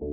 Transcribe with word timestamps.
Olá 0.00 0.06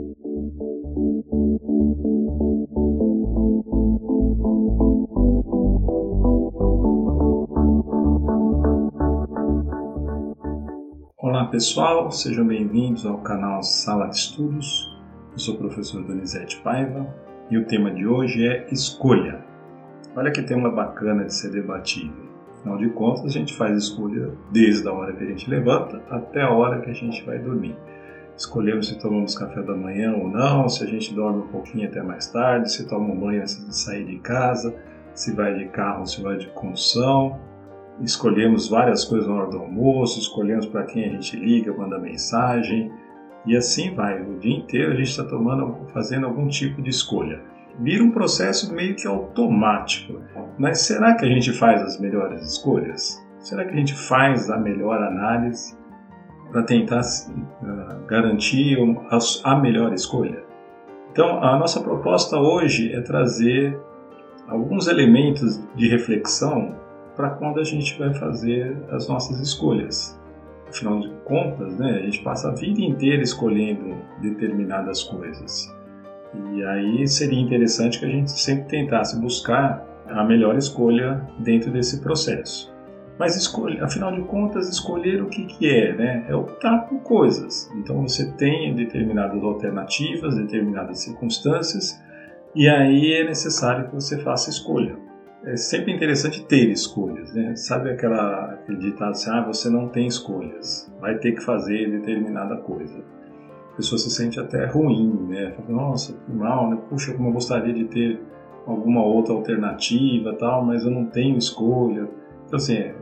pessoal, 11.52 12.10
sejam 12.10 12.48
bem-vindos 12.48 13.06
ao 13.06 13.20
canal 13.20 13.62
Sala 13.62 14.08
de 14.08 14.16
Estudos. 14.16 14.92
Eu 15.34 15.38
sou 15.38 15.54
o 15.54 15.57
professor 15.59 16.04
Donizete 16.04 16.59
Paiva 16.61 17.07
e 17.52 17.57
o 17.59 17.67
tema 17.67 17.91
de 17.91 18.07
hoje 18.07 18.43
é 18.43 18.67
escolha. 18.73 19.45
Olha 20.15 20.31
que 20.31 20.41
tema 20.41 20.71
bacana 20.71 21.25
de 21.25 21.33
ser 21.36 21.52
debatido. 21.52 22.25
Afinal 22.57 22.79
de 22.79 22.89
contas, 22.89 23.25
a 23.25 23.29
gente 23.29 23.54
faz 23.54 23.77
escolha 23.77 24.31
desde 24.52 24.88
a 24.88 24.91
hora 24.91 25.13
que 25.13 25.23
a 25.23 25.27
gente 25.27 25.47
levanta 25.47 26.02
até 26.09 26.41
a 26.41 26.49
hora 26.49 26.81
que 26.81 26.89
a 26.89 26.93
gente 26.93 27.23
vai 27.23 27.38
dormir. 27.38 27.77
Escolhemos 28.38 28.89
se 28.89 28.99
tomamos 28.99 29.38
café 29.38 29.61
da 29.61 29.75
manhã 29.75 30.13
ou 30.15 30.29
não, 30.29 30.67
se 30.67 30.84
a 30.84 30.88
gente 30.88 31.13
dorme 31.13 31.43
um 31.43 31.48
pouquinho 31.48 31.88
até 31.88 32.02
mais 32.03 32.27
tarde, 32.27 32.71
se 32.71 32.88
toma 32.88 33.13
um 33.13 33.20
banho 33.20 33.41
antes 33.41 33.66
de 33.66 33.76
sair 33.76 34.05
de 34.05 34.20
casa, 34.20 34.76
se 35.13 35.34
vai 35.34 35.55
de 35.55 35.66
carro 35.70 36.05
se 36.05 36.21
vai 36.21 36.38
de 36.38 36.48
condução. 36.48 37.40
Escolhemos 38.02 38.67
várias 38.67 39.05
coisas 39.05 39.27
na 39.27 39.35
hora 39.35 39.49
do 39.49 39.59
almoço, 39.59 40.20
escolhemos 40.20 40.66
para 40.66 40.84
quem 40.84 41.05
a 41.05 41.09
gente 41.09 41.38
liga, 41.38 41.73
manda 41.73 41.98
mensagem 41.98 42.91
e 43.45 43.55
assim 43.55 43.95
vai. 43.95 44.21
O 44.21 44.38
dia 44.38 44.57
inteiro 44.57 44.91
a 44.91 44.95
gente 44.95 45.09
está 45.09 45.23
tomando, 45.23 45.88
fazendo 45.93 46.26
algum 46.26 46.48
tipo 46.48 46.81
de 46.81 46.90
escolha 46.90 47.55
vira 47.79 48.04
um 48.04 48.12
processo 48.12 48.73
meio 48.73 48.95
que 48.95 49.07
automático. 49.07 50.21
Mas 50.57 50.81
será 50.81 51.15
que 51.15 51.26
a 51.26 51.29
gente 51.29 51.52
faz 51.52 51.81
as 51.81 51.99
melhores 51.99 52.41
escolhas? 52.43 53.23
Será 53.40 53.65
que 53.65 53.71
a 53.71 53.77
gente 53.77 53.93
faz 53.93 54.49
a 54.49 54.57
melhor 54.57 55.02
análise 55.04 55.77
para 56.52 56.63
tentar 56.63 57.02
uh, 57.02 58.05
garantir 58.08 58.77
a 59.44 59.55
melhor 59.55 59.94
escolha? 59.94 60.44
Então, 61.12 61.41
a 61.44 61.58
nossa 61.58 61.80
proposta 61.81 62.38
hoje 62.38 62.94
é 62.94 63.01
trazer 63.01 63.79
alguns 64.47 64.88
elementos 64.88 65.63
de 65.75 65.88
reflexão 65.88 66.75
para 67.16 67.29
quando 67.29 67.59
a 67.59 67.63
gente 67.63 67.97
vai 67.97 68.13
fazer 68.13 68.77
as 68.91 69.07
nossas 69.07 69.39
escolhas. 69.39 70.19
Afinal 70.67 70.99
de 70.99 71.09
contas, 71.23 71.77
né, 71.77 71.99
a 71.99 72.01
gente 72.01 72.21
passa 72.21 72.49
a 72.49 72.53
vida 72.53 72.81
inteira 72.81 73.23
escolhendo 73.23 73.95
determinadas 74.21 75.03
coisas. 75.03 75.73
E 76.51 76.63
aí 76.66 77.07
seria 77.07 77.39
interessante 77.39 77.99
que 77.99 78.05
a 78.05 78.09
gente 78.09 78.31
sempre 78.31 78.66
tentasse 78.66 79.17
buscar 79.19 79.85
a 80.07 80.23
melhor 80.25 80.57
escolha 80.57 81.25
dentro 81.39 81.71
desse 81.71 82.01
processo. 82.01 82.74
Mas 83.17 83.35
escolher, 83.35 83.81
afinal 83.81 84.11
de 84.11 84.21
contas, 84.23 84.67
escolher 84.67 85.21
o 85.21 85.27
que, 85.27 85.45
que 85.45 85.69
é, 85.69 85.95
né? 85.95 86.25
É 86.27 86.35
optar 86.35 86.80
por 86.80 86.99
coisas. 86.99 87.72
Então 87.75 88.02
você 88.02 88.31
tem 88.33 88.75
determinadas 88.75 89.41
alternativas, 89.41 90.35
determinadas 90.35 90.99
circunstâncias, 90.99 92.02
e 92.53 92.67
aí 92.67 93.13
é 93.13 93.23
necessário 93.23 93.88
que 93.88 93.95
você 93.95 94.17
faça 94.17 94.49
escolha. 94.49 94.97
É 95.45 95.55
sempre 95.55 95.94
interessante 95.94 96.44
ter 96.45 96.69
escolhas, 96.69 97.33
né? 97.33 97.55
Sabe 97.55 97.91
aquela, 97.91 98.53
aquele 98.53 98.80
ditado 98.80 99.11
assim, 99.11 99.29
ah, 99.29 99.45
você 99.45 99.69
não 99.69 99.88
tem 99.88 100.07
escolhas, 100.07 100.91
vai 101.00 101.17
ter 101.17 101.33
que 101.33 101.41
fazer 101.41 101.89
determinada 101.91 102.57
coisa 102.57 103.03
a 103.75 103.77
pessoa 103.77 104.00
se 104.00 104.09
sente 104.09 104.39
até 104.39 104.66
ruim, 104.66 105.27
né? 105.27 105.52
Fala, 105.52 105.67
Nossa, 105.69 106.13
que 106.13 106.31
mal, 106.31 106.69
né? 106.69 106.77
Puxa, 106.89 107.13
como 107.13 107.27
eu 107.27 107.33
gostaria 107.33 107.73
de 107.73 107.83
ter 107.83 108.22
alguma 108.66 109.03
outra 109.03 109.33
alternativa 109.33 110.33
tal, 110.33 110.66
mas 110.66 110.85
eu 110.85 110.91
não 110.91 111.05
tenho 111.05 111.38
escolha. 111.38 112.07
Então, 112.47 112.55
assim, 112.55 112.75
é, 112.75 112.95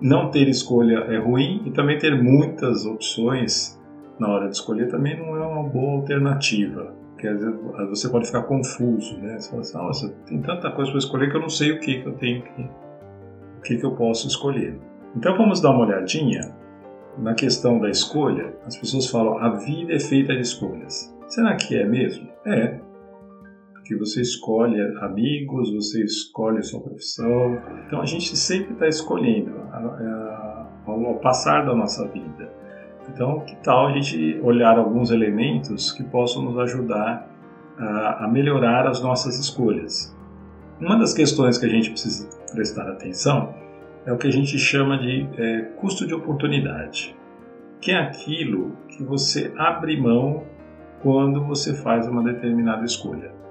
não 0.00 0.30
ter 0.30 0.48
escolha 0.48 0.98
é 1.08 1.18
ruim 1.18 1.62
e 1.64 1.70
também 1.70 1.98
ter 1.98 2.20
muitas 2.20 2.84
opções 2.84 3.80
na 4.18 4.28
hora 4.28 4.48
de 4.48 4.56
escolher 4.56 4.88
também 4.88 5.18
não 5.18 5.36
é 5.36 5.46
uma 5.46 5.62
boa 5.62 5.96
alternativa. 5.96 6.94
Às 7.18 7.40
vezes 7.88 8.00
você 8.00 8.08
pode 8.08 8.26
ficar 8.26 8.42
confuso, 8.42 9.16
né? 9.18 9.38
Você 9.38 9.50
fala 9.50 9.62
assim, 9.62 9.76
nossa, 9.78 10.08
tem 10.26 10.40
tanta 10.40 10.70
coisa 10.70 10.90
para 10.90 10.98
escolher 10.98 11.30
que 11.30 11.36
eu 11.36 11.40
não 11.40 11.48
sei 11.48 11.72
o 11.72 11.80
que, 11.80 12.02
que 12.02 12.06
eu 12.06 12.12
tenho 12.14 12.42
que, 12.42 12.62
o 12.62 13.60
que, 13.62 13.76
que 13.78 13.84
eu 13.84 13.92
posso 13.92 14.28
escolher. 14.28 14.78
Então 15.14 15.36
vamos 15.36 15.60
dar 15.60 15.70
uma 15.70 15.86
olhadinha 15.86 16.54
na 17.18 17.34
questão 17.34 17.78
da 17.78 17.88
escolha, 17.88 18.54
as 18.66 18.76
pessoas 18.76 19.08
falam 19.08 19.38
a 19.38 19.50
vida 19.50 19.94
é 19.94 20.00
feita 20.00 20.34
de 20.34 20.42
escolhas. 20.42 21.14
Será 21.28 21.56
que 21.56 21.74
é 21.74 21.84
mesmo? 21.84 22.28
É. 22.44 22.78
Porque 23.86 23.94
você 23.94 24.20
escolhe 24.20 24.80
amigos, 25.00 25.72
você 25.72 26.02
escolhe 26.02 26.58
a 26.58 26.62
sua 26.62 26.80
profissão. 26.80 27.56
Então 27.86 28.00
a 28.00 28.04
gente 28.04 28.36
sempre 28.36 28.72
está 28.72 28.88
escolhendo 28.88 29.52
ao 30.84 31.14
passar 31.20 31.64
da 31.64 31.72
nossa 31.72 32.04
vida. 32.08 32.52
Então, 33.08 33.38
que 33.46 33.54
tal 33.62 33.86
a 33.86 33.92
gente 33.92 34.40
olhar 34.42 34.76
alguns 34.76 35.12
elementos 35.12 35.92
que 35.92 36.02
possam 36.02 36.42
nos 36.42 36.58
ajudar 36.58 37.30
a 37.78 38.28
melhorar 38.28 38.88
as 38.88 39.00
nossas 39.00 39.38
escolhas? 39.38 40.12
Uma 40.80 40.98
das 40.98 41.14
questões 41.14 41.56
que 41.56 41.66
a 41.66 41.68
gente 41.68 41.90
precisa 41.90 42.28
prestar 42.52 42.90
atenção 42.90 43.54
é 44.04 44.12
o 44.12 44.18
que 44.18 44.26
a 44.26 44.32
gente 44.32 44.58
chama 44.58 44.98
de 44.98 45.28
é, 45.38 45.60
custo 45.76 46.04
de 46.04 46.12
oportunidade, 46.12 47.16
que 47.80 47.92
é 47.92 48.00
aquilo 48.00 48.72
que 48.88 49.04
você 49.04 49.52
abre 49.56 49.96
mão 49.96 50.42
quando 51.04 51.44
você 51.44 51.72
faz 51.72 52.08
uma 52.08 52.24
determinada 52.24 52.84
escolha. 52.84 53.45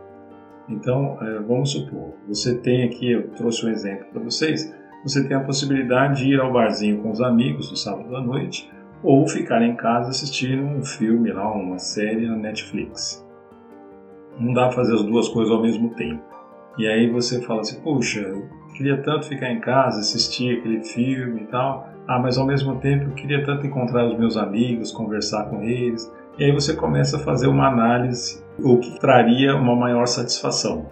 Então, 0.67 1.17
é, 1.21 1.39
vamos 1.39 1.71
supor, 1.71 2.13
você 2.27 2.55
tem 2.55 2.83
aqui, 2.83 3.11
eu 3.11 3.27
trouxe 3.29 3.65
um 3.65 3.69
exemplo 3.69 4.07
para 4.11 4.21
vocês, 4.21 4.73
você 5.03 5.23
tem 5.27 5.37
a 5.37 5.41
possibilidade 5.41 6.23
de 6.23 6.33
ir 6.33 6.39
ao 6.39 6.51
barzinho 6.51 7.01
com 7.01 7.11
os 7.11 7.21
amigos 7.21 7.69
no 7.69 7.77
sábado 7.77 8.15
à 8.15 8.21
noite 8.21 8.67
ou 9.03 9.27
ficar 9.27 9.61
em 9.61 9.75
casa 9.75 10.09
assistindo 10.09 10.63
um 10.63 10.83
filme 10.83 11.31
lá, 11.31 11.51
uma 11.53 11.77
série 11.77 12.27
na 12.27 12.35
Netflix. 12.35 13.23
Não 14.39 14.51
dá 14.51 14.67
para 14.67 14.77
fazer 14.77 14.95
as 14.95 15.03
duas 15.03 15.29
coisas 15.29 15.53
ao 15.53 15.61
mesmo 15.61 15.89
tempo. 15.91 16.23
E 16.77 16.87
aí 16.87 17.09
você 17.09 17.39
fala 17.41 17.61
assim, 17.61 17.79
puxa, 17.81 18.33
queria 18.75 19.01
tanto 19.01 19.27
ficar 19.27 19.51
em 19.51 19.59
casa, 19.59 19.99
assistir 19.99 20.57
aquele 20.57 20.83
filme 20.83 21.41
e 21.41 21.45
tal. 21.45 21.87
Ah, 22.07 22.19
mas 22.19 22.37
ao 22.37 22.45
mesmo 22.45 22.79
tempo 22.79 23.05
eu 23.05 23.13
queria 23.13 23.43
tanto 23.45 23.65
encontrar 23.65 24.07
os 24.07 24.17
meus 24.17 24.35
amigos, 24.35 24.91
conversar 24.91 25.49
com 25.49 25.61
eles. 25.61 26.11
E 26.37 26.43
aí 26.43 26.51
você 26.51 26.73
começa 26.75 27.15
a 27.15 27.19
fazer 27.21 27.47
uma 27.47 27.67
análise, 27.67 28.43
o 28.59 28.77
que 28.77 28.99
traria 28.99 29.55
uma 29.55 29.73
maior 29.73 30.05
satisfação. 30.05 30.85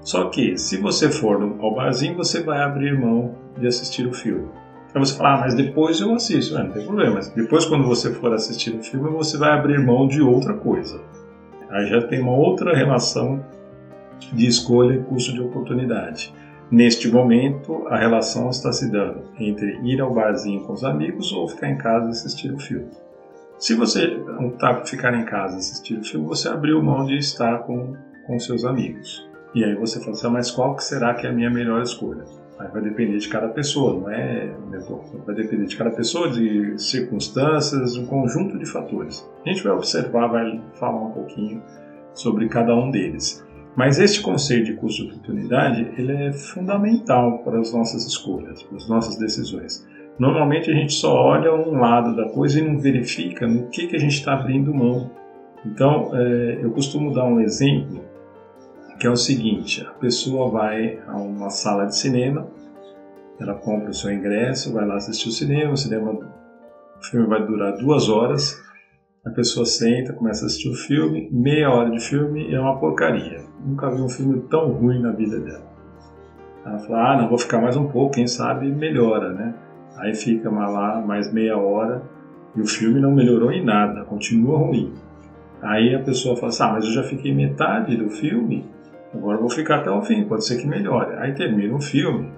Só 0.00 0.28
que, 0.28 0.56
se 0.56 0.76
você 0.76 1.10
for 1.10 1.42
ao 1.60 1.74
barzinho, 1.74 2.16
você 2.16 2.42
vai 2.42 2.62
abrir 2.62 2.98
mão 2.98 3.34
de 3.58 3.66
assistir 3.66 4.06
o 4.06 4.12
filme. 4.12 4.48
Aí 4.94 5.00
você 5.00 5.16
fala, 5.16 5.34
ah, 5.34 5.40
mas 5.40 5.54
depois 5.54 6.00
eu 6.00 6.14
assisto. 6.14 6.56
É, 6.56 6.62
não 6.62 6.70
tem 6.70 6.84
problema, 6.84 7.16
mas 7.16 7.28
depois 7.30 7.64
quando 7.64 7.86
você 7.86 8.14
for 8.14 8.32
assistir 8.32 8.74
o 8.74 8.82
filme, 8.82 9.10
você 9.10 9.36
vai 9.36 9.50
abrir 9.50 9.84
mão 9.84 10.06
de 10.06 10.22
outra 10.22 10.54
coisa. 10.54 11.00
Aí 11.70 11.86
já 11.86 12.00
tem 12.06 12.20
uma 12.20 12.36
outra 12.36 12.74
relação 12.74 13.44
de 14.32 14.46
escolha 14.46 14.94
e 14.94 15.02
custo 15.02 15.32
de 15.32 15.40
oportunidade. 15.40 16.32
Neste 16.70 17.08
momento, 17.08 17.86
a 17.88 17.96
relação 17.96 18.48
está 18.48 18.72
se 18.72 18.90
dando 18.90 19.22
entre 19.38 19.80
ir 19.82 20.00
ao 20.00 20.14
barzinho 20.14 20.62
com 20.62 20.72
os 20.72 20.84
amigos 20.84 21.32
ou 21.32 21.48
ficar 21.48 21.68
em 21.68 21.76
casa 21.76 22.06
e 22.06 22.10
assistir 22.10 22.52
o 22.52 22.58
filme. 22.58 22.88
Se 23.58 23.74
você 23.74 24.06
optar 24.38 24.74
por 24.74 24.86
ficar 24.86 25.12
em 25.14 25.24
casa 25.24 25.56
assistir 25.56 25.98
o 25.98 26.04
filme, 26.04 26.26
você 26.26 26.48
abriu 26.48 26.80
mão 26.80 27.04
de 27.04 27.16
estar 27.16 27.58
com, 27.64 27.96
com 28.24 28.38
seus 28.38 28.64
amigos. 28.64 29.28
E 29.52 29.64
aí 29.64 29.74
você 29.74 29.98
fala 29.98 30.12
assim, 30.12 30.26
ah, 30.28 30.30
mas 30.30 30.50
qual 30.50 30.76
que 30.76 30.84
será 30.84 31.12
que 31.14 31.26
é 31.26 31.30
a 31.30 31.32
minha 31.32 31.50
melhor 31.50 31.82
escolha? 31.82 32.24
Aí 32.60 32.68
vai 32.68 32.82
depender 32.82 33.18
de 33.18 33.28
cada 33.28 33.48
pessoa, 33.48 33.98
não 33.98 34.10
é? 34.10 34.54
Vai 35.26 35.34
depender 35.34 35.66
de 35.66 35.76
cada 35.76 35.90
pessoa, 35.90 36.30
de 36.30 36.78
circunstâncias, 36.80 37.96
um 37.96 38.06
conjunto 38.06 38.56
de 38.56 38.66
fatores. 38.66 39.28
A 39.44 39.48
gente 39.48 39.64
vai 39.64 39.72
observar, 39.72 40.28
vai 40.28 40.60
falar 40.74 41.00
um 41.00 41.10
pouquinho 41.10 41.60
sobre 42.14 42.48
cada 42.48 42.74
um 42.76 42.92
deles. 42.92 43.44
Mas 43.74 43.98
este 43.98 44.20
conceito 44.20 44.66
de 44.66 44.74
custo 44.74 45.04
de 45.04 45.10
oportunidade 45.10 45.92
ele 45.96 46.12
é 46.12 46.32
fundamental 46.32 47.38
para 47.38 47.58
as 47.58 47.72
nossas 47.72 48.06
escolhas, 48.06 48.62
para 48.62 48.76
as 48.76 48.88
nossas 48.88 49.16
decisões. 49.16 49.86
Normalmente 50.18 50.70
a 50.70 50.74
gente 50.74 50.92
só 50.92 51.14
olha 51.14 51.54
um 51.54 51.78
lado 51.78 52.16
da 52.16 52.28
coisa 52.30 52.58
e 52.58 52.62
não 52.62 52.78
verifica 52.78 53.46
no 53.46 53.68
que, 53.68 53.86
que 53.86 53.96
a 53.96 53.98
gente 53.98 54.14
está 54.14 54.34
abrindo 54.34 54.74
mão. 54.74 55.10
Então 55.64 56.10
é, 56.14 56.58
eu 56.62 56.70
costumo 56.70 57.12
dar 57.12 57.24
um 57.24 57.40
exemplo 57.40 58.04
que 58.98 59.06
é 59.06 59.10
o 59.10 59.16
seguinte: 59.16 59.86
a 59.86 59.92
pessoa 59.92 60.50
vai 60.50 60.98
a 61.06 61.16
uma 61.16 61.50
sala 61.50 61.86
de 61.86 61.96
cinema, 61.96 62.48
ela 63.38 63.54
compra 63.54 63.90
o 63.90 63.94
seu 63.94 64.12
ingresso, 64.12 64.72
vai 64.72 64.86
lá 64.86 64.96
assistir 64.96 65.28
o 65.28 65.32
cinema, 65.32 65.72
o 65.72 65.76
cinema, 65.76 66.10
o 66.10 67.04
filme 67.04 67.26
vai 67.26 67.46
durar 67.46 67.76
duas 67.76 68.08
horas 68.08 68.60
a 69.28 69.30
pessoa 69.30 69.66
senta, 69.66 70.12
começa 70.12 70.44
a 70.44 70.46
assistir 70.46 70.70
o 70.70 70.74
filme, 70.74 71.28
meia 71.30 71.70
hora 71.70 71.90
de 71.90 72.00
filme 72.00 72.52
é 72.52 72.58
uma 72.58 72.78
porcaria. 72.78 73.42
Nunca 73.64 73.90
vi 73.90 74.00
um 74.00 74.08
filme 74.08 74.40
tão 74.48 74.72
ruim 74.72 75.00
na 75.00 75.12
vida 75.12 75.38
dela. 75.38 75.66
Ela 76.64 76.78
fala, 76.78 77.12
ah, 77.12 77.16
não, 77.20 77.28
vou 77.28 77.38
ficar 77.38 77.60
mais 77.60 77.76
um 77.76 77.86
pouco, 77.88 78.14
quem 78.14 78.26
sabe 78.26 78.70
melhora, 78.70 79.32
né? 79.32 79.54
Aí 79.98 80.14
fica 80.14 80.48
lá 80.48 81.00
mais 81.00 81.32
meia 81.32 81.56
hora 81.56 82.02
e 82.54 82.60
o 82.60 82.66
filme 82.66 83.00
não 83.00 83.12
melhorou 83.12 83.50
em 83.50 83.64
nada, 83.64 84.04
continua 84.04 84.58
ruim. 84.58 84.94
Aí 85.60 85.94
a 85.94 86.00
pessoa 86.00 86.36
fala 86.36 86.48
assim, 86.48 86.62
ah, 86.62 86.72
mas 86.72 86.84
eu 86.84 86.92
já 86.92 87.02
fiquei 87.02 87.34
metade 87.34 87.96
do 87.96 88.08
filme, 88.08 88.64
agora 89.12 89.38
vou 89.38 89.50
ficar 89.50 89.80
até 89.80 89.90
o 89.90 90.00
fim, 90.02 90.24
pode 90.24 90.46
ser 90.46 90.56
que 90.56 90.66
melhore. 90.66 91.16
Aí 91.16 91.34
termina 91.34 91.74
o 91.74 91.80
filme 91.80 92.30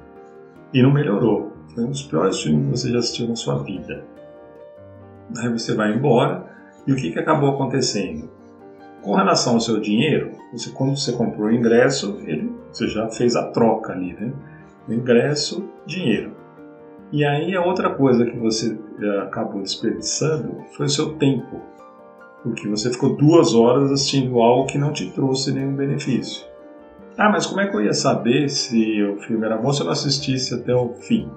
e 0.73 0.83
não 0.83 0.91
melhorou. 0.91 1.53
Foi 1.75 1.85
um 1.85 1.91
dos 1.91 2.03
piores 2.03 2.41
filmes 2.41 2.65
que 2.65 2.71
você 2.71 2.91
já 2.91 2.99
assistiu 2.99 3.29
na 3.29 3.37
sua 3.37 3.63
vida. 3.63 4.05
Aí 5.39 5.49
você 5.49 5.75
vai 5.75 5.93
embora 5.93 6.47
e 6.87 6.93
o 6.93 6.97
que, 6.97 7.13
que 7.13 7.19
acabou 7.19 7.51
acontecendo? 7.51 8.29
Com 9.03 9.15
relação 9.15 9.55
ao 9.55 9.61
seu 9.61 9.81
dinheiro, 9.81 10.33
você, 10.53 10.71
quando 10.71 10.97
você 10.97 11.13
comprou 11.13 11.49
o 11.49 11.53
ingresso, 11.53 12.21
ele, 12.25 12.53
você 12.73 12.89
já 12.89 13.09
fez 13.09 13.37
a 13.37 13.47
troca 13.49 13.93
ali, 13.93 14.15
né? 14.15 14.33
O 14.89 14.93
ingresso, 14.93 15.69
dinheiro. 15.87 16.40
E 17.12 17.25
aí 17.25 17.57
a 17.57 17.65
outra 17.65 17.91
coisa 17.91 18.25
que 18.25 18.37
você 18.37 18.79
eh, 19.01 19.19
acabou 19.23 19.62
desperdiçando 19.62 20.65
foi 20.77 20.87
o 20.87 20.89
seu 20.89 21.15
tempo, 21.15 21.61
porque 22.43 22.69
você 22.69 22.91
ficou 22.91 23.17
duas 23.17 23.53
horas 23.53 23.91
assistindo 23.91 24.41
algo 24.41 24.67
que 24.67 24.79
não 24.79 24.93
te 24.93 25.11
trouxe 25.11 25.53
nenhum 25.53 25.75
benefício. 25.75 26.47
Ah, 27.19 27.29
mas 27.29 27.47
como 27.47 27.61
é 27.61 27.67
que 27.67 27.77
eu 27.77 27.85
ia 27.85 27.93
saber 27.93 28.49
se 28.49 29.03
o 29.03 29.21
filme 29.21 29.45
era 29.45 29.57
bom 29.57 29.73
se 29.73 29.81
eu 29.81 29.87
não 29.87 29.93
assistisse 29.93 30.55
até 30.55 30.75
o 30.75 30.95
fim? 30.95 31.29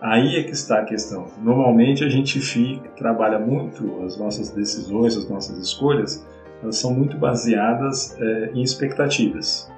Aí 0.00 0.36
é 0.36 0.42
que 0.42 0.52
está 0.52 0.78
a 0.78 0.84
questão. 0.84 1.26
Normalmente 1.42 2.02
a 2.02 2.08
gente 2.08 2.40
fica, 2.40 2.88
trabalha 2.96 3.38
muito 3.38 4.02
as 4.02 4.16
nossas 4.16 4.50
decisões, 4.50 5.16
as 5.16 5.28
nossas 5.28 5.58
escolhas, 5.58 6.26
elas 6.62 6.76
são 6.76 6.94
muito 6.94 7.18
baseadas 7.18 8.16
é, 8.18 8.50
em 8.54 8.62
expectativas. 8.62 9.70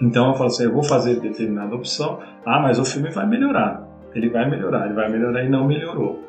Então 0.00 0.28
eu 0.28 0.34
falo 0.34 0.46
assim, 0.46 0.64
eu 0.64 0.72
vou 0.72 0.82
fazer 0.82 1.20
determinada 1.20 1.74
opção, 1.74 2.18
ah, 2.44 2.60
mas 2.60 2.78
o 2.78 2.84
filme 2.84 3.10
vai 3.10 3.26
melhorar. 3.26 3.85
Ele 4.16 4.30
vai 4.30 4.48
melhorar, 4.48 4.86
ele 4.86 4.94
vai 4.94 5.10
melhorar 5.10 5.44
e 5.44 5.48
não 5.50 5.66
melhorou. 5.66 6.24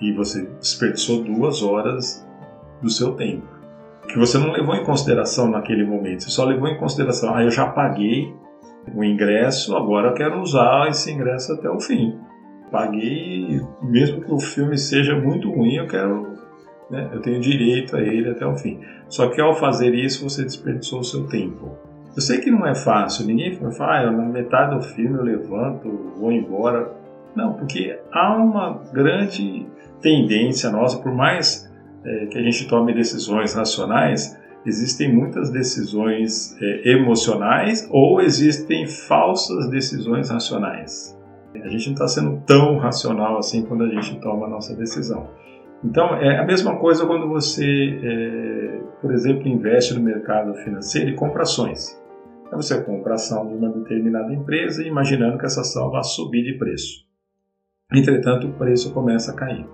E 0.00 0.12
você 0.12 0.46
desperdiçou 0.58 1.22
duas 1.22 1.62
horas 1.62 2.26
do 2.80 2.88
seu 2.88 3.12
tempo. 3.12 3.46
Que 4.08 4.18
você 4.18 4.38
não 4.38 4.50
levou 4.50 4.74
em 4.74 4.82
consideração 4.82 5.50
naquele 5.50 5.84
momento, 5.84 6.22
você 6.22 6.30
só 6.30 6.44
levou 6.46 6.68
em 6.68 6.78
consideração, 6.78 7.34
ah, 7.34 7.42
eu 7.42 7.50
já 7.50 7.66
paguei 7.66 8.32
o 8.94 9.04
ingresso, 9.04 9.76
agora 9.76 10.08
eu 10.08 10.14
quero 10.14 10.40
usar 10.40 10.88
esse 10.88 11.12
ingresso 11.12 11.52
até 11.52 11.68
o 11.68 11.78
fim. 11.78 12.18
Paguei, 12.70 13.60
mesmo 13.82 14.22
que 14.22 14.32
o 14.32 14.40
filme 14.40 14.78
seja 14.78 15.14
muito 15.14 15.50
ruim, 15.50 15.74
eu 15.74 15.86
quero, 15.86 16.34
né, 16.90 17.10
eu 17.12 17.20
tenho 17.20 17.40
direito 17.40 17.94
a 17.94 18.00
ele 18.00 18.30
até 18.30 18.46
o 18.46 18.56
fim. 18.56 18.80
Só 19.08 19.28
que 19.28 19.40
ao 19.40 19.54
fazer 19.54 19.94
isso, 19.94 20.28
você 20.28 20.44
desperdiçou 20.44 21.00
o 21.00 21.04
seu 21.04 21.26
tempo. 21.26 21.76
Eu 22.16 22.22
sei 22.22 22.40
que 22.40 22.50
não 22.50 22.66
é 22.66 22.74
fácil, 22.74 23.26
ninguém 23.26 23.54
fala, 23.72 24.08
ah, 24.08 24.10
na 24.10 24.24
metade 24.24 24.74
do 24.74 24.80
filme 24.80 25.18
eu 25.18 25.22
levanto, 25.22 26.14
vou 26.16 26.32
embora. 26.32 26.90
Não, 27.34 27.52
porque 27.52 28.00
há 28.10 28.34
uma 28.34 28.80
grande 28.90 29.66
tendência 30.00 30.70
nossa, 30.70 30.98
por 30.98 31.12
mais 31.12 31.70
é, 32.02 32.24
que 32.24 32.38
a 32.38 32.42
gente 32.42 32.66
tome 32.66 32.94
decisões 32.94 33.54
racionais, 33.54 34.40
existem 34.64 35.14
muitas 35.14 35.50
decisões 35.50 36.56
é, 36.58 36.92
emocionais 36.92 37.86
ou 37.90 38.22
existem 38.22 38.86
falsas 38.86 39.68
decisões 39.68 40.30
racionais. 40.30 41.14
A 41.54 41.68
gente 41.68 41.86
não 41.86 41.94
está 41.94 42.08
sendo 42.08 42.42
tão 42.46 42.78
racional 42.78 43.36
assim 43.36 43.62
quando 43.62 43.84
a 43.84 43.88
gente 43.88 44.18
toma 44.20 44.46
a 44.46 44.48
nossa 44.48 44.74
decisão. 44.74 45.28
Então, 45.84 46.14
é 46.16 46.38
a 46.38 46.46
mesma 46.46 46.76
coisa 46.78 47.04
quando 47.04 47.28
você, 47.28 48.00
é, 48.02 48.80
por 49.02 49.12
exemplo, 49.12 49.46
investe 49.46 49.92
no 49.92 50.00
mercado 50.00 50.54
financeiro 50.54 51.10
e 51.10 51.14
compra 51.14 51.42
ações. 51.42 52.05
Então, 52.46 52.60
você 52.60 52.80
compra 52.82 53.14
ação 53.14 53.46
de 53.48 53.54
uma 53.54 53.68
determinada 53.70 54.32
empresa 54.32 54.86
imaginando 54.86 55.38
que 55.38 55.46
essa 55.46 55.60
ação 55.60 55.90
vai 55.90 56.04
subir 56.04 56.44
de 56.44 56.58
preço. 56.58 57.04
Entretanto, 57.92 58.48
o 58.48 58.52
preço 58.52 58.92
começa 58.92 59.32
a 59.32 59.34
cair. 59.34 59.66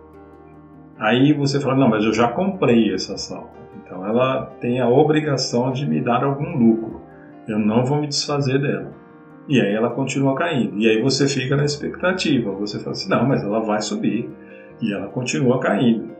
Aí 0.98 1.32
você 1.32 1.58
fala, 1.60 1.74
não, 1.74 1.88
mas 1.88 2.04
eu 2.04 2.12
já 2.12 2.28
comprei 2.28 2.94
essa 2.94 3.14
ação. 3.14 3.48
Então 3.82 4.06
ela 4.06 4.46
tem 4.60 4.80
a 4.80 4.88
obrigação 4.88 5.72
de 5.72 5.86
me 5.86 6.00
dar 6.00 6.22
algum 6.22 6.56
lucro. 6.56 7.00
Eu 7.48 7.58
não 7.58 7.84
vou 7.84 8.00
me 8.00 8.06
desfazer 8.06 8.60
dela. 8.60 8.92
E 9.48 9.60
aí 9.60 9.74
ela 9.74 9.90
continua 9.90 10.34
caindo. 10.34 10.78
E 10.78 10.88
aí 10.88 11.02
você 11.02 11.26
fica 11.26 11.56
na 11.56 11.64
expectativa. 11.64 12.52
Você 12.52 12.78
fala 12.78 12.92
assim: 12.92 13.08
não, 13.08 13.26
mas 13.26 13.42
ela 13.42 13.60
vai 13.60 13.80
subir. 13.80 14.30
E 14.80 14.92
ela 14.92 15.08
continua 15.08 15.58
caindo. 15.58 16.11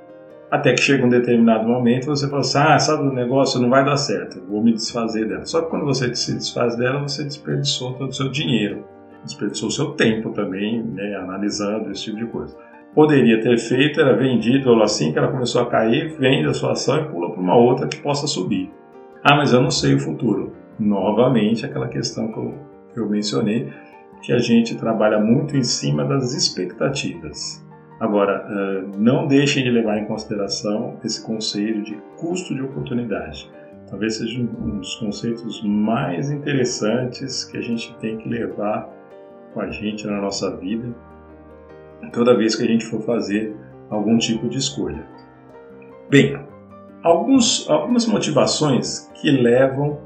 Até 0.52 0.75
que 0.75 0.82
chega 0.82 1.04
um 1.04 1.08
determinado 1.08 1.66
momento 1.66 2.06
você 2.06 2.28
fala 2.28 2.40
assim: 2.40 2.58
ah, 2.58 2.78
sabe 2.78 3.08
o 3.08 3.12
negócio 3.12 3.60
não 3.60 3.70
vai 3.70 3.84
dar 3.84 3.96
certo, 3.96 4.40
vou 4.46 4.62
me 4.62 4.72
desfazer 4.72 5.26
dela. 5.26 5.44
Só 5.46 5.62
que 5.62 5.70
quando 5.70 5.87
você 5.87 6.14
se 6.14 6.34
desfaz 6.34 6.76
dela, 6.76 7.00
você 7.00 7.25
desperdiçou 7.25 7.94
todo 7.94 8.10
o 8.10 8.12
seu 8.12 8.31
dinheiro, 8.31 8.84
desperdiçou 9.25 9.69
o 9.69 9.72
seu 9.72 9.93
tempo 9.93 10.31
também, 10.31 10.82
né, 10.82 11.16
analisando 11.16 11.90
esse 11.90 12.04
tipo 12.04 12.19
de 12.19 12.26
coisa 12.26 12.54
poderia 12.94 13.40
ter 13.40 13.58
feito 13.58 14.00
era 14.00 14.14
vendido 14.16 14.82
assim 14.82 15.12
que 15.12 15.19
ela 15.19 15.32
começou 15.32 15.62
a 15.62 15.66
cair, 15.66 16.14
vende 16.19 16.46
a 16.46 16.55
sua 16.55 16.72
ação 16.72 17.00
e 17.00 17.08
pula 17.08 17.31
para 17.31 17.40
uma 17.40 17.56
outra 17.56 17.88
que 17.88 17.98
possa 17.98 18.26
subir. 18.26 18.70
Ah, 19.25 19.37
mas 19.37 19.52
eu 19.52 19.62
não 19.62 19.70
sei 19.70 19.94
o 19.94 19.98
futuro. 19.98 20.52
Novamente, 20.78 21.64
aquela 21.64 21.88
questão 21.88 22.31
que 22.32 22.38
eu, 22.38 22.55
que 22.93 23.00
eu 23.00 23.08
mencionei, 23.08 23.72
que 24.20 24.32
a 24.32 24.38
gente 24.38 24.76
trabalha 24.76 25.19
muito 25.19 25.56
em 25.56 25.62
cima 25.62 26.05
das 26.05 26.34
expectativas. 26.34 27.61
Agora, 28.02 28.84
não 28.99 29.28
deixem 29.28 29.62
de 29.62 29.70
levar 29.70 29.96
em 29.96 30.06
consideração 30.06 30.99
esse 31.04 31.25
conceito 31.25 31.82
de 31.82 31.94
custo 32.16 32.52
de 32.52 32.60
oportunidade. 32.60 33.49
Talvez 33.88 34.16
seja 34.16 34.40
um 34.40 34.81
dos 34.81 34.96
conceitos 34.96 35.62
mais 35.62 36.28
interessantes 36.28 37.44
que 37.44 37.56
a 37.56 37.60
gente 37.60 37.94
tem 38.00 38.19
que 38.19 38.28
levar 38.28 38.90
com 39.54 39.60
a 39.60 39.70
gente 39.70 40.04
na 40.04 40.20
nossa 40.20 40.56
vida 40.56 40.93
toda 42.12 42.37
vez 42.37 42.56
que 42.56 42.64
a 42.64 42.66
gente 42.66 42.84
for 42.87 43.02
fazer 43.02 43.54
algum 43.88 44.19
tipo 44.19 44.48
de 44.48 44.58
escolha. 44.58 45.06
Bem, 46.10 46.37
alguns, 47.05 47.70
algumas 47.70 48.05
motivações 48.06 49.08
que 49.14 49.31
levam, 49.31 50.00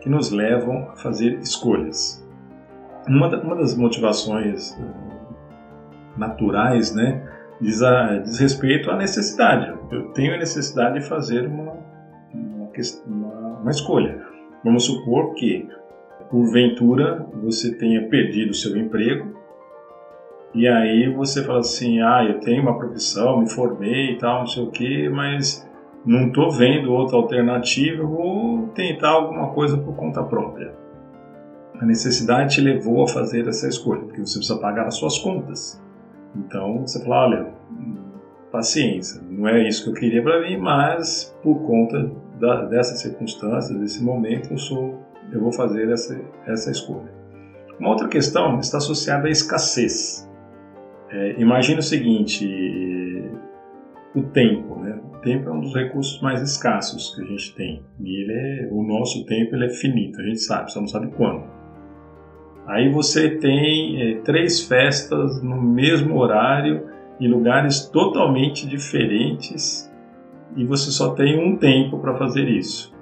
que 0.00 0.08
nos 0.08 0.32
levam 0.32 0.88
a 0.90 0.96
fazer 0.96 1.38
escolhas. 1.38 2.20
Uma, 3.06 3.28
uma 3.28 3.54
das 3.54 3.76
motivações 3.76 4.76
eh, 4.76 5.11
naturais, 6.16 6.94
né, 6.94 7.22
diz, 7.60 7.82
a, 7.82 8.18
diz 8.18 8.38
respeito 8.38 8.90
à 8.90 8.96
necessidade. 8.96 9.72
Eu 9.90 10.12
tenho 10.12 10.34
a 10.34 10.38
necessidade 10.38 11.00
de 11.00 11.06
fazer 11.06 11.46
uma, 11.46 11.72
uma, 12.34 12.70
uma, 13.06 13.58
uma 13.60 13.70
escolha. 13.70 14.20
Vamos 14.64 14.84
supor 14.84 15.34
que, 15.34 15.68
porventura, 16.30 17.26
você 17.42 17.74
tenha 17.76 18.08
perdido 18.08 18.50
o 18.50 18.54
seu 18.54 18.76
emprego 18.76 19.42
e 20.54 20.68
aí 20.68 21.08
você 21.08 21.42
fala 21.42 21.60
assim, 21.60 22.02
ah, 22.02 22.24
eu 22.24 22.38
tenho 22.40 22.62
uma 22.62 22.76
profissão, 22.76 23.40
me 23.40 23.48
formei 23.48 24.12
e 24.12 24.18
tal, 24.18 24.40
não 24.40 24.46
sei 24.46 24.62
o 24.62 24.70
que, 24.70 25.08
mas 25.08 25.66
não 26.04 26.26
estou 26.26 26.50
vendo 26.50 26.92
outra 26.92 27.16
alternativa, 27.16 28.04
vou 28.04 28.68
tentar 28.74 29.10
alguma 29.10 29.48
coisa 29.48 29.78
por 29.78 29.96
conta 29.96 30.22
própria. 30.22 30.74
A 31.80 31.86
necessidade 31.86 32.54
te 32.54 32.60
levou 32.60 33.02
a 33.02 33.08
fazer 33.08 33.48
essa 33.48 33.66
escolha, 33.66 34.02
porque 34.02 34.20
você 34.20 34.38
precisa 34.38 34.60
pagar 34.60 34.86
as 34.86 34.96
suas 34.96 35.18
contas. 35.18 35.81
Então 36.36 36.80
você 36.86 37.02
fala, 37.02 37.26
olha, 37.26 37.54
paciência, 38.50 39.20
não 39.28 39.48
é 39.48 39.66
isso 39.66 39.84
que 39.84 39.90
eu 39.90 39.94
queria 39.94 40.22
para 40.22 40.40
mim, 40.42 40.58
mas 40.58 41.34
por 41.42 41.66
conta 41.66 42.10
da, 42.38 42.64
dessas 42.66 43.00
circunstâncias, 43.00 43.78
desse 43.78 44.02
momento, 44.02 44.52
eu 44.52 44.58
sou, 44.58 44.98
eu 45.32 45.40
vou 45.40 45.52
fazer 45.52 45.90
essa, 45.90 46.20
essa 46.46 46.70
escolha. 46.70 47.10
Uma 47.78 47.90
outra 47.90 48.08
questão 48.08 48.58
está 48.60 48.78
associada 48.78 49.26
à 49.26 49.30
escassez. 49.30 50.28
É, 51.10 51.40
imagina 51.40 51.80
o 51.80 51.82
seguinte, 51.82 52.46
o 54.14 54.22
tempo, 54.22 54.76
né? 54.76 55.00
O 55.12 55.18
tempo 55.18 55.48
é 55.48 55.52
um 55.52 55.60
dos 55.60 55.74
recursos 55.74 56.20
mais 56.20 56.40
escassos 56.42 57.14
que 57.14 57.22
a 57.22 57.24
gente 57.24 57.54
tem. 57.54 57.82
E 58.00 58.22
ele 58.22 58.32
é, 58.32 58.68
o 58.70 58.82
nosso 58.82 59.24
tempo 59.26 59.54
ele 59.54 59.66
é 59.66 59.68
finito, 59.68 60.20
a 60.20 60.24
gente 60.24 60.40
sabe, 60.40 60.70
só 60.70 60.80
não 60.80 60.88
sabe 60.88 61.08
quando. 61.16 61.44
Aí 62.66 62.90
você 62.90 63.30
tem 63.30 64.00
é, 64.00 64.14
três 64.20 64.62
festas 64.62 65.42
no 65.42 65.60
mesmo 65.60 66.16
horário 66.18 66.88
em 67.20 67.28
lugares 67.28 67.86
totalmente 67.86 68.66
diferentes 68.66 69.90
e 70.56 70.64
você 70.64 70.90
só 70.90 71.14
tem 71.14 71.38
um 71.38 71.56
tempo 71.56 71.98
para 71.98 72.16
fazer 72.16 72.48
isso. 72.48 72.92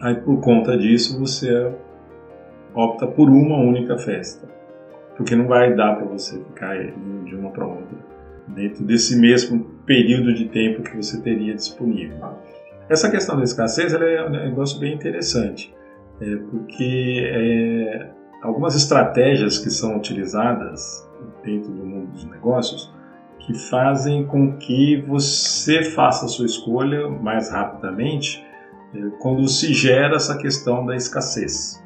Aí 0.00 0.14
por 0.14 0.40
conta 0.40 0.76
disso 0.76 1.18
você 1.18 1.72
opta 2.74 3.06
por 3.06 3.28
uma 3.28 3.56
única 3.56 3.98
festa 3.98 4.48
porque 5.20 5.36
não 5.36 5.46
vai 5.46 5.74
dar 5.74 5.96
para 5.96 6.06
você 6.06 6.38
ficar 6.38 6.74
de 7.24 7.34
uma 7.34 7.50
para 7.50 7.66
outra 7.66 7.98
dentro 8.48 8.82
desse 8.84 9.20
mesmo 9.20 9.64
período 9.84 10.32
de 10.32 10.48
tempo 10.48 10.82
que 10.82 10.96
você 10.96 11.20
teria 11.20 11.54
disponível. 11.54 12.16
Essa 12.88 13.10
questão 13.10 13.36
da 13.36 13.42
escassez 13.42 13.92
é 13.92 14.24
um 14.24 14.30
negócio 14.30 14.80
bem 14.80 14.94
interessante, 14.94 15.74
é, 16.20 16.36
porque 16.36 17.22
é, 17.32 18.10
algumas 18.42 18.74
estratégias 18.74 19.58
que 19.58 19.70
são 19.70 19.96
utilizadas 19.96 21.08
dentro 21.44 21.70
do 21.70 21.84
mundo 21.84 22.12
dos 22.12 22.24
negócios 22.24 22.92
que 23.40 23.54
fazem 23.54 24.26
com 24.26 24.56
que 24.56 25.00
você 25.02 25.82
faça 25.82 26.26
a 26.26 26.28
sua 26.28 26.46
escolha 26.46 27.08
mais 27.08 27.50
rapidamente 27.50 28.44
é, 28.94 28.98
quando 29.18 29.46
se 29.48 29.72
gera 29.72 30.16
essa 30.16 30.36
questão 30.36 30.84
da 30.84 30.94
escassez. 30.94 31.82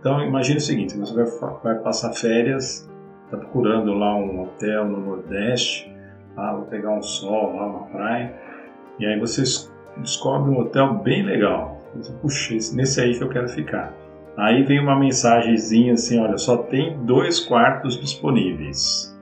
Então 0.00 0.20
imagine 0.22 0.58
o 0.58 0.60
seguinte, 0.60 0.96
você 0.96 1.14
vai, 1.14 1.24
vai 1.62 1.78
passar 1.78 2.12
férias, 2.12 2.88
está 3.24 3.36
procurando 3.36 3.92
lá 3.94 4.14
um 4.14 4.42
hotel 4.42 4.86
no 4.86 5.00
Nordeste, 5.00 5.90
ah, 6.36 6.52
vou 6.54 6.66
pegar 6.66 6.90
um 6.90 7.02
sol 7.02 7.56
lá, 7.56 7.66
uma 7.66 7.86
praia, 7.86 8.34
e 8.98 9.06
aí 9.06 9.18
você 9.18 9.42
descobre 9.96 10.50
um 10.50 10.58
hotel 10.58 10.94
bem 10.94 11.22
legal. 11.22 11.80
Você, 11.96 12.12
Puxa, 12.14 12.54
nesse 12.74 13.00
aí 13.00 13.16
que 13.16 13.22
eu 13.22 13.28
quero 13.28 13.48
ficar. 13.48 13.94
Aí 14.36 14.64
vem 14.64 14.80
uma 14.80 14.98
mensagenzinha 14.98 15.94
assim, 15.94 16.18
olha, 16.18 16.36
só 16.36 16.56
tem 16.56 16.98
dois 17.04 17.40
quartos 17.40 17.98
disponíveis. 18.00 19.14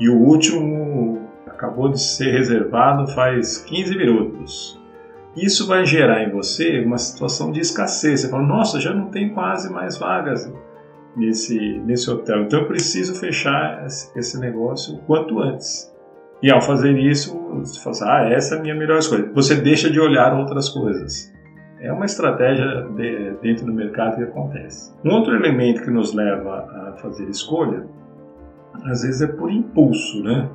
E 0.00 0.08
o 0.08 0.18
último 0.18 1.28
acabou 1.46 1.88
de 1.88 2.00
ser 2.00 2.32
reservado 2.32 3.06
faz 3.12 3.58
15 3.58 3.96
minutos. 3.96 4.80
Isso 5.36 5.66
vai 5.66 5.84
gerar 5.84 6.22
em 6.22 6.30
você 6.30 6.80
uma 6.80 6.98
situação 6.98 7.50
de 7.50 7.60
escassez. 7.60 8.20
Você 8.20 8.28
fala, 8.28 8.46
nossa, 8.46 8.80
já 8.80 8.94
não 8.94 9.08
tem 9.10 9.30
quase 9.30 9.70
mais 9.70 9.98
vagas 9.98 10.50
nesse, 11.16 11.58
nesse 11.84 12.10
hotel, 12.10 12.42
então 12.42 12.60
eu 12.60 12.66
preciso 12.66 13.14
fechar 13.14 13.84
esse 13.86 14.38
negócio 14.38 14.94
o 14.94 14.98
quanto 14.98 15.40
antes. 15.40 15.92
E 16.42 16.50
ao 16.50 16.60
fazer 16.60 16.98
isso, 16.98 17.36
você 17.54 17.80
fala 17.80 17.90
assim, 17.96 18.04
ah, 18.04 18.34
essa 18.34 18.54
é 18.54 18.58
a 18.58 18.62
minha 18.62 18.74
melhor 18.74 18.98
escolha. 18.98 19.30
Você 19.32 19.54
deixa 19.56 19.90
de 19.90 19.98
olhar 20.00 20.34
outras 20.34 20.68
coisas. 20.68 21.33
É 21.84 21.92
uma 21.92 22.06
estratégia 22.06 22.82
de, 22.96 23.32
dentro 23.42 23.66
do 23.66 23.72
mercado 23.74 24.16
que 24.16 24.22
acontece. 24.22 24.90
Um 25.04 25.10
outro 25.10 25.34
elemento 25.36 25.82
que 25.82 25.90
nos 25.90 26.14
leva 26.14 26.66
a 26.88 26.92
fazer 26.94 27.28
escolha, 27.28 27.84
às 28.84 29.02
vezes 29.02 29.20
é 29.20 29.26
por 29.26 29.52
impulso, 29.52 30.22
né? 30.24 30.48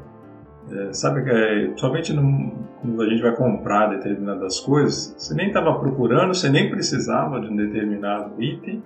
É, 0.72 0.92
sabe 0.92 1.24
que 1.24 1.30
é, 1.30 1.72
somente 1.76 2.14
no, 2.14 2.52
quando 2.82 3.04
a 3.04 3.08
gente 3.08 3.22
vai 3.22 3.36
comprar 3.36 3.92
determinadas 3.92 4.60
coisas, 4.60 5.14
você 5.16 5.36
nem 5.36 5.50
estava 5.50 5.78
procurando, 5.78 6.34
você 6.34 6.50
nem 6.50 6.68
precisava 6.68 7.40
de 7.40 7.48
um 7.48 7.56
determinado 7.56 8.42
item, 8.42 8.82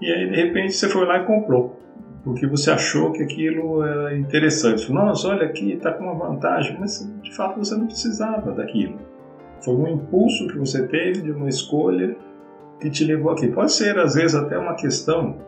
e 0.00 0.12
aí 0.12 0.30
de 0.30 0.36
repente 0.36 0.72
você 0.72 0.88
foi 0.88 1.04
lá 1.04 1.18
e 1.18 1.24
comprou, 1.24 1.80
porque 2.22 2.46
você 2.46 2.70
achou 2.70 3.10
que 3.10 3.24
aquilo 3.24 3.82
era 3.82 4.16
interessante. 4.16 4.92
Nossa, 4.92 5.26
olha 5.28 5.46
aqui, 5.46 5.72
está 5.72 5.90
com 5.90 6.04
uma 6.04 6.14
vantagem, 6.14 6.76
mas 6.78 7.12
de 7.22 7.34
fato 7.34 7.58
você 7.58 7.76
não 7.76 7.86
precisava 7.86 8.52
daquilo. 8.52 9.15
Foi 9.66 9.74
um 9.74 9.88
impulso 9.88 10.46
que 10.46 10.56
você 10.56 10.86
teve 10.86 11.22
de 11.22 11.32
uma 11.32 11.48
escolha 11.48 12.16
que 12.80 12.88
te 12.88 13.04
levou 13.04 13.32
aqui. 13.32 13.48
Pode 13.48 13.72
ser 13.72 13.98
às 13.98 14.14
vezes 14.14 14.36
até 14.36 14.56
uma 14.56 14.74
questão 14.74 15.38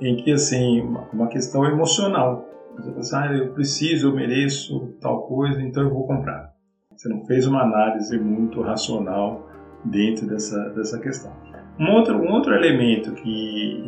em 0.00 0.14
que 0.16 0.30
assim, 0.30 0.80
uma 1.12 1.26
questão 1.26 1.66
emocional 1.66 2.48
você 2.76 2.92
pensa, 2.92 3.18
assim, 3.18 3.28
ah, 3.28 3.36
eu 3.36 3.52
preciso, 3.52 4.08
eu 4.08 4.14
mereço 4.14 4.94
tal 5.00 5.22
coisa, 5.26 5.60
então 5.60 5.82
eu 5.82 5.90
vou 5.90 6.06
comprar. 6.06 6.52
Você 6.94 7.08
não 7.08 7.24
fez 7.26 7.44
uma 7.44 7.62
análise 7.62 8.16
muito 8.16 8.60
racional 8.60 9.48
dentro 9.84 10.28
dessa, 10.28 10.70
dessa 10.70 10.98
questão. 11.00 11.32
Um 11.80 11.90
outro, 11.92 12.16
um 12.16 12.32
outro 12.32 12.54
elemento 12.54 13.12
que 13.12 13.82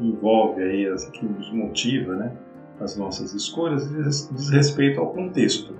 envolve 0.00 0.60
aí, 0.60 0.92
que 1.12 1.24
nos 1.24 1.52
motiva, 1.52 2.16
né, 2.16 2.32
as 2.80 2.96
nossas 2.96 3.32
escolhas, 3.34 3.88
diz 3.88 4.50
respeito 4.50 5.00
ao 5.00 5.12
contexto. 5.12 5.72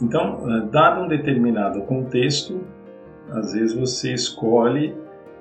Então, 0.00 0.40
eh, 0.50 0.68
dado 0.70 1.02
um 1.02 1.08
determinado 1.08 1.82
contexto, 1.82 2.60
às 3.30 3.52
vezes 3.52 3.74
você 3.74 4.12
escolhe 4.12 4.94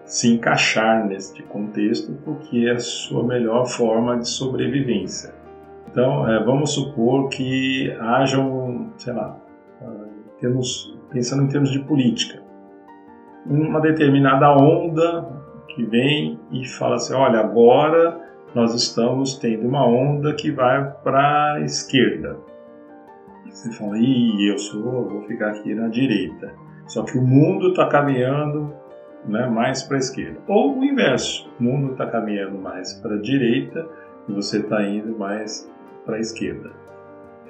se 0.05 0.33
encaixar 0.33 1.05
neste 1.07 1.41
contexto 1.43 2.13
porque 2.25 2.67
é 2.67 2.71
a 2.71 2.79
sua 2.79 3.23
melhor 3.23 3.65
forma 3.65 4.17
de 4.17 4.27
sobrevivência. 4.27 5.33
Então, 5.89 6.27
é, 6.27 6.43
vamos 6.43 6.73
supor 6.73 7.29
que 7.29 7.91
hajam, 7.99 8.91
sei 8.97 9.13
lá, 9.13 9.37
temos, 10.39 10.93
pensando 11.09 11.43
em 11.43 11.47
termos 11.47 11.71
de 11.71 11.79
política, 11.79 12.41
uma 13.45 13.79
determinada 13.79 14.51
onda 14.51 15.25
que 15.69 15.83
vem 15.85 16.39
e 16.51 16.67
fala 16.67 16.95
assim, 16.95 17.13
olha, 17.13 17.39
agora 17.39 18.19
nós 18.53 18.75
estamos 18.75 19.37
tendo 19.37 19.67
uma 19.67 19.85
onda 19.87 20.33
que 20.33 20.51
vai 20.51 20.91
para 21.03 21.53
a 21.53 21.61
esquerda. 21.61 22.37
Você 23.53 23.71
fala, 23.71 23.99
ih, 23.99 24.49
eu 24.49 24.57
sou, 24.57 25.07
vou 25.07 25.21
ficar 25.27 25.51
aqui 25.51 25.75
na 25.75 25.87
direita. 25.87 26.51
Só 26.87 27.03
que 27.03 27.17
o 27.17 27.21
mundo 27.21 27.69
está 27.69 27.87
caminhando 27.87 28.73
né, 29.25 29.47
mais 29.47 29.83
para 29.83 29.97
a 29.97 29.99
esquerda. 29.99 30.39
Ou 30.47 30.79
o 30.79 30.83
inverso, 30.83 31.49
o 31.59 31.63
mundo 31.63 31.91
está 31.91 32.07
caminhando 32.07 32.57
mais 32.57 32.93
para 32.93 33.15
a 33.15 33.21
direita 33.21 33.87
e 34.27 34.33
você 34.33 34.57
está 34.57 34.83
indo 34.83 35.17
mais 35.17 35.69
para 36.03 36.17
a 36.17 36.19
esquerda. 36.19 36.71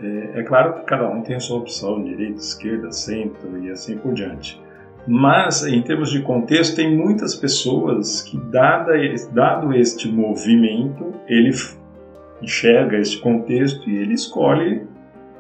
É, 0.01 0.39
é, 0.39 0.43
claro 0.43 0.74
que 0.74 0.81
cada 0.83 1.10
um 1.10 1.22
tem 1.22 1.38
a 1.38 1.39
sua 1.39 1.60
opção, 1.60 2.03
direita, 2.03 2.39
esquerda, 2.39 2.91
centro 2.91 3.57
e 3.63 3.72
assim 3.72 3.98
por 3.98 4.13
diante. 4.13 4.62
Mas, 5.07 5.65
em 5.65 5.81
termos 5.81 6.12
de 6.12 6.22
contexto, 6.22 6.75
tem 6.75 6.95
muitas 6.95 7.33
pessoas 7.36 8.22
que, 8.22 8.38
dada, 8.38 8.93
dado 9.31 9.74
este 9.74 10.10
movimento, 10.10 11.13
ele 11.27 11.51
enxerga 12.41 12.98
este 12.98 13.22
contexto 13.22 13.89
e 13.89 13.98
ele 13.98 14.13
escolhe 14.13 14.86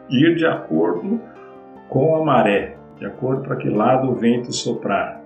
ir 0.09 0.35
de 0.35 0.45
acordo 0.45 1.19
com 1.89 2.15
a 2.15 2.23
maré, 2.23 2.77
de 2.97 3.05
acordo 3.05 3.43
para 3.43 3.55
que 3.55 3.69
lado 3.69 4.11
o 4.11 4.15
vento 4.15 4.51
soprar. 4.51 5.21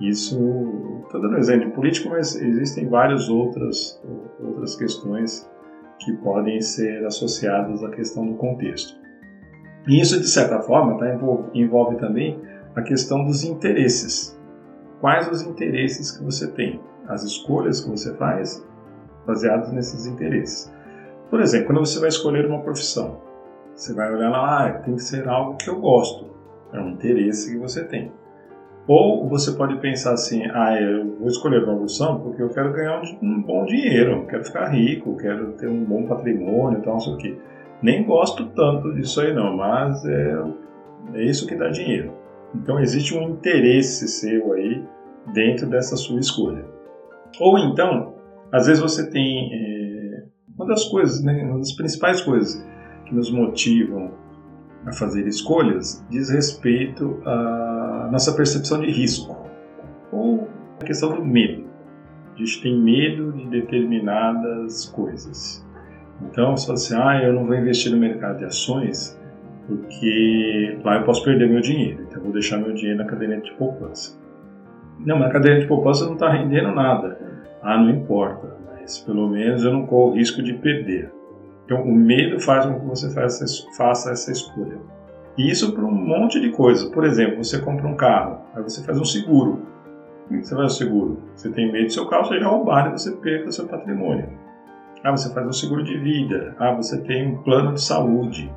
Isso, 0.00 0.36
estou 1.04 1.20
dando 1.20 1.34
um 1.34 1.38
exemplo 1.38 1.70
político, 1.72 2.08
mas 2.08 2.34
existem 2.34 2.88
várias 2.88 3.28
outras, 3.28 4.02
outras 4.42 4.74
questões 4.74 5.50
que 5.98 6.12
podem 6.14 6.60
ser 6.62 7.04
associadas 7.04 7.84
à 7.84 7.90
questão 7.90 8.26
do 8.26 8.34
contexto. 8.34 8.98
E 9.86 10.00
isso, 10.00 10.18
de 10.18 10.28
certa 10.28 10.60
forma, 10.60 10.98
tá, 10.98 11.12
envolve, 11.12 11.50
envolve 11.54 11.96
também 11.96 12.40
a 12.74 12.82
questão 12.82 13.24
dos 13.24 13.44
interesses. 13.44 14.38
Quais 15.00 15.28
os 15.28 15.42
interesses 15.42 16.10
que 16.10 16.24
você 16.24 16.50
tem? 16.50 16.80
As 17.08 17.22
escolhas 17.22 17.80
que 17.80 17.90
você 17.90 18.14
faz 18.14 18.66
baseadas 19.26 19.72
nesses 19.72 20.06
interesses. 20.06 20.72
Por 21.28 21.40
exemplo, 21.40 21.66
quando 21.68 21.80
você 21.80 21.98
vai 22.00 22.08
escolher 22.08 22.46
uma 22.46 22.62
profissão, 22.62 23.20
você 23.80 23.94
vai 23.94 24.14
olhar 24.14 24.28
lá, 24.28 24.66
ah, 24.66 24.72
tem 24.80 24.94
que 24.94 25.02
ser 25.02 25.26
algo 25.26 25.56
que 25.56 25.68
eu 25.68 25.80
gosto. 25.80 26.26
É 26.72 26.78
um 26.78 26.90
interesse 26.90 27.50
que 27.50 27.58
você 27.58 27.82
tem. 27.82 28.12
Ou 28.86 29.26
você 29.26 29.52
pode 29.52 29.78
pensar 29.80 30.12
assim, 30.12 30.42
ah, 30.52 30.78
eu 30.78 31.16
vou 31.16 31.28
escolher 31.28 31.64
uma 31.64 31.76
profissão 31.76 32.20
porque 32.20 32.42
eu 32.42 32.50
quero 32.50 32.72
ganhar 32.72 33.00
um, 33.22 33.40
bom 33.40 33.64
dinheiro, 33.64 34.26
quero 34.26 34.44
ficar 34.44 34.68
rico, 34.68 35.16
quero 35.16 35.52
ter 35.52 35.66
um 35.66 35.82
bom 35.82 36.06
patrimônio 36.06 36.82
tal, 36.82 36.94
não 36.94 37.00
sei 37.00 37.14
o 37.14 37.16
quê. 37.16 37.38
Nem 37.82 38.04
gosto 38.04 38.50
tanto 38.50 38.92
disso 38.92 39.20
aí 39.22 39.32
não, 39.32 39.56
mas 39.56 40.04
é, 40.04 40.42
é 41.14 41.24
isso 41.24 41.46
que 41.46 41.54
dá 41.54 41.68
dinheiro. 41.68 42.12
Então 42.54 42.78
existe 42.78 43.16
um 43.16 43.30
interesse 43.30 44.06
seu 44.08 44.52
aí 44.52 44.84
dentro 45.32 45.66
dessa 45.66 45.96
sua 45.96 46.20
escolha. 46.20 46.66
Ou 47.40 47.58
então, 47.58 48.14
às 48.52 48.66
vezes 48.66 48.82
você 48.82 49.08
tem 49.08 49.50
é, 49.54 50.24
uma 50.54 50.66
das 50.66 50.84
coisas, 50.84 51.24
né, 51.24 51.44
uma 51.44 51.58
das 51.58 51.72
principais 51.72 52.20
coisas 52.20 52.68
que 53.10 53.14
nos 53.16 53.30
motivam 53.30 54.12
a 54.86 54.92
fazer 54.92 55.26
escolhas 55.26 56.02
diz 56.08 56.30
respeito 56.30 57.20
a 57.26 58.08
nossa 58.10 58.32
percepção 58.32 58.80
de 58.80 58.90
risco 58.90 59.36
ou 60.10 60.48
a 60.80 60.84
questão 60.84 61.14
do 61.14 61.24
medo. 61.24 61.64
A 62.34 62.38
gente 62.38 62.62
tem 62.62 62.80
medo 62.80 63.32
de 63.32 63.46
determinadas 63.48 64.86
coisas. 64.86 65.66
Então, 66.22 66.56
você 66.56 66.66
fala 66.66 66.78
assim, 66.78 66.94
ah, 66.96 67.24
eu 67.24 67.32
não 67.32 67.44
vou 67.44 67.54
investir 67.54 67.90
no 67.92 67.98
mercado 67.98 68.38
de 68.38 68.44
ações 68.44 69.18
porque 69.66 70.78
lá 70.84 70.96
eu 70.96 71.04
posso 71.04 71.22
perder 71.24 71.48
meu 71.48 71.60
dinheiro, 71.60 72.02
então 72.02 72.18
eu 72.18 72.24
vou 72.24 72.32
deixar 72.32 72.58
meu 72.58 72.72
dinheiro 72.72 72.98
na 72.98 73.04
caderneta 73.04 73.42
de 73.42 73.52
poupança. 73.52 74.18
Não, 74.98 75.18
mas 75.18 75.28
a 75.28 75.32
caderneta 75.32 75.62
de 75.62 75.68
poupança 75.68 76.06
não 76.06 76.14
está 76.14 76.30
rendendo 76.30 76.72
nada. 76.72 77.18
Ah, 77.62 77.76
não 77.76 77.90
importa, 77.90 78.56
mas 78.66 78.98
pelo 78.98 79.28
menos 79.28 79.62
eu 79.62 79.72
não 79.72 79.86
corro 79.86 80.12
o 80.12 80.14
risco 80.14 80.42
de 80.42 80.54
perder. 80.54 81.12
Então, 81.70 81.84
o 81.84 81.94
medo 81.94 82.40
faz 82.40 82.66
com 82.66 82.80
que 82.80 82.86
você 82.86 83.08
faça 83.14 84.10
essa 84.10 84.32
escolha. 84.32 84.76
E 85.38 85.48
isso 85.48 85.72
para 85.72 85.84
um 85.84 85.94
monte 85.94 86.40
de 86.40 86.50
coisas. 86.50 86.90
Por 86.90 87.04
exemplo, 87.04 87.44
você 87.44 87.60
compra 87.60 87.86
um 87.86 87.94
carro, 87.94 88.40
aí 88.52 88.60
você 88.60 88.82
faz 88.82 88.98
um 88.98 89.04
seguro. 89.04 89.62
Como 90.26 90.42
você 90.42 90.56
faz 90.56 90.72
o 90.72 90.76
seguro? 90.76 91.22
Você 91.36 91.48
tem 91.48 91.70
medo 91.70 91.86
do 91.86 91.92
seu 91.92 92.08
carro 92.08 92.24
seja 92.24 92.48
roubado 92.48 92.88
e 92.88 92.98
você 92.98 93.12
perca 93.12 93.52
seu 93.52 93.68
patrimônio. 93.68 94.30
Ah, 95.04 95.12
você 95.12 95.32
faz 95.32 95.46
um 95.46 95.52
seguro 95.52 95.84
de 95.84 95.96
vida. 95.96 96.56
Ah, 96.58 96.72
você 96.72 97.00
tem 97.02 97.28
um 97.28 97.42
plano 97.44 97.74
de 97.74 97.82
saúde. 97.82 98.52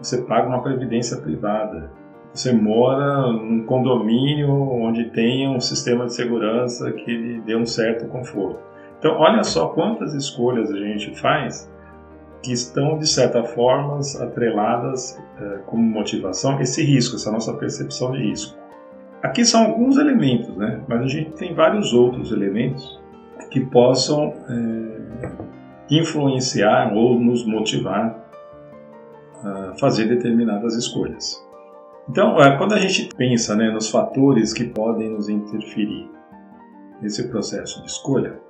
Você 0.00 0.22
paga 0.22 0.48
uma 0.48 0.60
previdência 0.60 1.16
privada. 1.18 1.92
Você 2.32 2.52
mora 2.52 3.30
num 3.30 3.64
condomínio 3.66 4.50
onde 4.50 5.10
tem 5.10 5.48
um 5.48 5.60
sistema 5.60 6.06
de 6.06 6.14
segurança 6.14 6.90
que 6.90 7.16
lhe 7.16 7.40
dê 7.40 7.54
um 7.54 7.64
certo 7.64 8.08
conforto. 8.08 8.58
Então, 8.98 9.16
olha 9.16 9.44
só 9.44 9.68
quantas 9.68 10.12
escolhas 10.12 10.72
a 10.72 10.76
gente 10.76 11.16
faz 11.20 11.70
que 12.42 12.52
estão, 12.52 12.98
de 12.98 13.08
certa 13.08 13.42
forma, 13.42 14.00
atreladas 14.20 15.18
é, 15.40 15.58
como 15.66 15.82
motivação 15.82 16.60
esse 16.60 16.82
risco, 16.82 17.16
essa 17.16 17.30
nossa 17.30 17.52
percepção 17.54 18.12
de 18.12 18.18
risco. 18.18 18.56
Aqui 19.22 19.44
são 19.44 19.64
alguns 19.64 19.96
elementos, 19.98 20.56
né? 20.56 20.80
mas 20.86 21.02
a 21.02 21.06
gente 21.06 21.32
tem 21.32 21.54
vários 21.54 21.92
outros 21.92 22.30
elementos 22.30 23.00
que 23.50 23.60
possam 23.60 24.34
é, 24.48 25.94
influenciar 25.94 26.92
ou 26.94 27.18
nos 27.18 27.44
motivar 27.44 28.24
a 29.42 29.74
fazer 29.78 30.06
determinadas 30.06 30.74
escolhas. 30.74 31.44
Então, 32.08 32.40
é, 32.40 32.56
quando 32.56 32.74
a 32.74 32.78
gente 32.78 33.08
pensa 33.16 33.54
né, 33.54 33.70
nos 33.70 33.90
fatores 33.90 34.52
que 34.52 34.64
podem 34.64 35.10
nos 35.10 35.28
interferir 35.28 36.10
nesse 37.00 37.28
processo 37.28 37.82
de 37.82 37.88
escolha, 37.88 38.40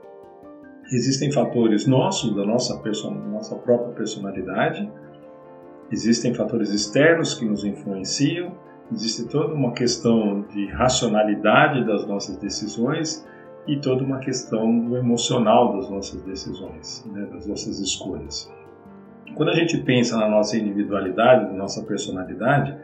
Existem 0.91 1.31
fatores 1.31 1.87
nossos, 1.87 2.35
da 2.35 2.47
nossa, 2.47 2.81
nossa 3.11 3.55
própria 3.57 3.93
personalidade, 3.93 4.91
existem 5.93 6.33
fatores 6.33 6.71
externos 6.71 7.35
que 7.35 7.45
nos 7.45 7.63
influenciam, 7.63 8.53
existe 8.91 9.29
toda 9.29 9.53
uma 9.53 9.73
questão 9.73 10.47
de 10.49 10.67
racionalidade 10.69 11.87
das 11.87 12.07
nossas 12.07 12.39
decisões 12.39 13.27
e 13.67 13.79
toda 13.79 14.03
uma 14.03 14.19
questão 14.19 14.81
do 14.81 14.97
emocional 14.97 15.77
das 15.77 15.91
nossas 15.91 16.23
decisões, 16.23 17.05
né, 17.13 17.27
das 17.27 17.47
nossas 17.47 17.81
escolhas. 17.81 18.51
Quando 19.35 19.51
a 19.51 19.55
gente 19.55 19.77
pensa 19.79 20.17
na 20.17 20.27
nossa 20.27 20.57
individualidade, 20.57 21.51
na 21.51 21.59
nossa 21.59 21.83
personalidade, 21.83 22.75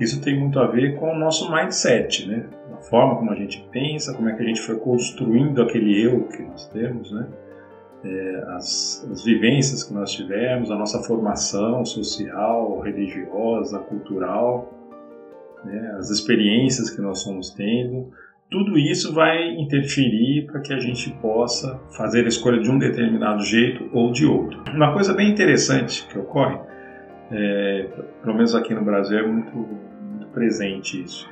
isso 0.00 0.20
tem 0.20 0.38
muito 0.38 0.58
a 0.58 0.66
ver 0.66 0.96
com 0.96 1.12
o 1.12 1.16
nosso 1.16 1.52
mindset, 1.52 2.26
né? 2.26 2.48
a 2.72 2.78
forma 2.78 3.14
como 3.14 3.30
a 3.30 3.36
gente 3.36 3.64
pensa, 3.70 4.12
como 4.12 4.28
é 4.28 4.34
que 4.34 4.42
a 4.42 4.46
gente 4.46 4.60
foi 4.60 4.76
construindo 4.76 5.62
aquele 5.62 6.02
eu 6.02 6.24
que 6.24 6.42
nós 6.42 6.66
temos, 6.68 7.12
né? 7.12 7.28
É, 8.04 8.44
as, 8.54 9.08
as, 9.10 9.24
vivências 9.24 9.82
que 9.82 9.94
nós 9.94 10.12
tivemos, 10.12 10.70
a 10.70 10.76
nossa 10.76 11.02
formação 11.02 11.84
social, 11.86 12.80
religiosa, 12.80 13.78
cultural, 13.78 14.70
né? 15.64 15.96
as 15.98 16.10
experiências 16.10 16.90
que 16.90 17.00
nós 17.00 17.22
fomos 17.22 17.50
tendo, 17.50 18.12
tudo 18.50 18.78
isso 18.78 19.12
vai 19.14 19.54
interferir 19.54 20.46
para 20.46 20.60
que 20.60 20.72
a 20.74 20.78
gente 20.78 21.10
possa 21.14 21.80
fazer 21.96 22.24
a 22.24 22.28
escolha 22.28 22.60
de 22.60 22.70
um 22.70 22.78
determinado 22.78 23.42
jeito 23.42 23.88
ou 23.92 24.12
de 24.12 24.26
outro. 24.26 24.62
Uma 24.72 24.92
coisa 24.92 25.14
bem 25.14 25.30
interessante 25.30 26.06
que 26.06 26.18
ocorre, 26.18 26.58
é, 27.30 27.88
pelo 28.22 28.34
menos 28.34 28.54
aqui 28.54 28.74
no 28.74 28.84
Brasil 28.84 29.18
é 29.18 29.26
muito, 29.26 29.56
muito 29.56 30.26
presente 30.28 31.02
isso. 31.02 31.28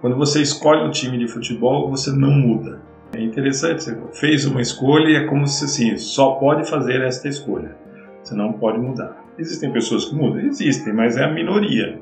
Quando 0.00 0.16
você 0.16 0.40
escolhe 0.40 0.86
um 0.86 0.90
time 0.90 1.18
de 1.18 1.28
futebol, 1.28 1.90
você 1.90 2.10
não 2.10 2.30
muda. 2.30 2.89
É 3.12 3.20
interessante, 3.20 3.82
você 3.82 3.98
fez 4.12 4.46
uma 4.46 4.60
escolha 4.60 5.08
e 5.08 5.16
é 5.16 5.26
como 5.26 5.46
se 5.46 5.64
assim, 5.64 5.96
só 5.96 6.32
pode 6.32 6.68
fazer 6.68 7.00
esta 7.02 7.28
escolha. 7.28 7.76
Você 8.22 8.34
não 8.34 8.52
pode 8.52 8.78
mudar. 8.78 9.24
Existem 9.38 9.72
pessoas 9.72 10.04
que 10.04 10.14
mudam? 10.14 10.40
Existem, 10.40 10.92
mas 10.92 11.16
é 11.16 11.24
a 11.24 11.32
minoria. 11.32 12.00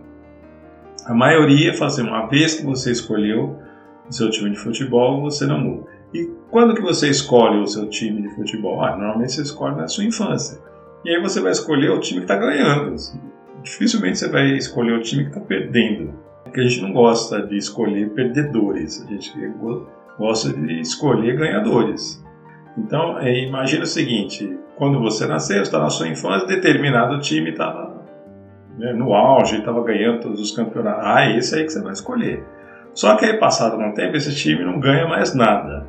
A 1.07 1.15
maioria 1.15 1.73
fala 1.73 1.91
assim, 1.91 2.03
uma 2.03 2.27
vez 2.27 2.57
que 2.57 2.67
você 2.67 2.93
escolheu 2.93 3.57
o 4.09 4.12
seu 4.12 4.29
time 4.31 4.50
de 4.50 4.59
futebol, 4.59 5.23
você 5.23 5.47
não 5.47 5.59
muda. 5.59 5.87
E 6.12 6.31
quando 6.50 6.75
que 6.75 6.83
você 6.83 7.09
escolhe 7.09 7.59
o 7.59 7.67
seu 7.67 7.88
time 7.88 8.23
de 8.23 8.35
futebol? 8.35 8.83
Ah, 8.83 8.97
normalmente 8.97 9.33
você 9.33 9.43
escolhe 9.43 9.77
na 9.77 9.87
sua 9.87 10.05
infância. 10.05 10.59
E 11.05 11.11
aí 11.11 11.23
você 11.23 11.41
vai 11.41 11.53
escolher 11.53 11.91
o 11.91 12.00
time 12.00 12.21
que 12.21 12.25
está 12.25 12.37
ganhando. 12.37 12.95
Dificilmente 13.62 14.19
você 14.19 14.29
vai 14.29 14.57
escolher 14.57 14.93
o 14.93 15.03
time 15.03 15.25
que 15.25 15.31
está 15.31 15.41
perdendo. 15.41 16.12
Porque 16.45 16.61
a 16.61 16.65
gente 16.65 16.83
não 16.83 16.93
gosta 16.93 17.47
de 17.47 17.57
escolher 17.57 18.11
perdedores. 18.11 19.03
A 19.03 19.11
gente 19.11 19.33
de 20.19 20.81
escolher 20.81 21.37
ganhadores. 21.37 22.25
Então, 22.77 23.19
é, 23.19 23.45
imagina 23.45 23.85
o 23.85 23.87
seguinte: 23.87 24.59
quando 24.77 25.01
você 25.01 25.27
nasceu, 25.27 25.63
está 25.63 25.79
na 25.79 25.91
sua 25.91 26.09
infância, 26.09 26.47
determinado 26.47 27.21
time 27.21 27.51
estava 27.51 28.05
né, 28.77 28.93
no 28.93 29.15
auge, 29.15 29.59
estava 29.59 29.83
ganhando 29.83 30.21
todos 30.21 30.41
os 30.41 30.51
campeonatos. 30.53 31.03
Ah, 31.05 31.25
é 31.25 31.37
esse 31.37 31.55
aí 31.55 31.65
que 31.65 31.73
você 31.73 31.83
vai 31.83 31.93
escolher. 31.93 32.45
Só 32.95 33.17
que 33.17 33.25
aí, 33.25 33.39
passado 33.39 33.77
um 33.77 33.93
tempo, 33.93 34.17
esse 34.17 34.35
time 34.35 34.65
não 34.65 34.81
ganha 34.81 35.07
mais 35.07 35.35
nada. 35.35 35.87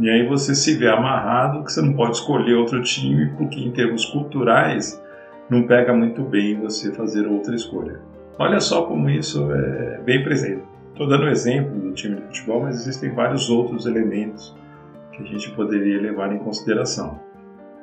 E 0.00 0.08
aí 0.08 0.26
você 0.26 0.54
se 0.54 0.76
vê 0.76 0.88
amarrado 0.88 1.64
que 1.64 1.72
você 1.72 1.82
não 1.82 1.92
pode 1.92 2.12
escolher 2.12 2.54
outro 2.54 2.82
time, 2.82 3.32
porque 3.36 3.60
em 3.60 3.72
termos 3.72 4.04
culturais 4.06 5.02
não 5.50 5.64
pega 5.64 5.92
muito 5.92 6.22
bem 6.22 6.60
você 6.60 6.92
fazer 6.92 7.26
outra 7.26 7.54
escolha. 7.54 8.00
Olha 8.38 8.60
só 8.60 8.82
como 8.82 9.10
isso 9.10 9.50
é 9.52 10.00
bem 10.04 10.22
presente. 10.22 10.62
Estou 10.98 11.08
dando 11.08 11.28
exemplo 11.28 11.78
do 11.78 11.92
time 11.92 12.16
de 12.16 12.22
futebol, 12.22 12.62
mas 12.62 12.74
existem 12.74 13.14
vários 13.14 13.48
outros 13.48 13.86
elementos 13.86 14.52
que 15.12 15.22
a 15.22 15.26
gente 15.26 15.48
poderia 15.52 16.02
levar 16.02 16.34
em 16.34 16.40
consideração. 16.40 17.20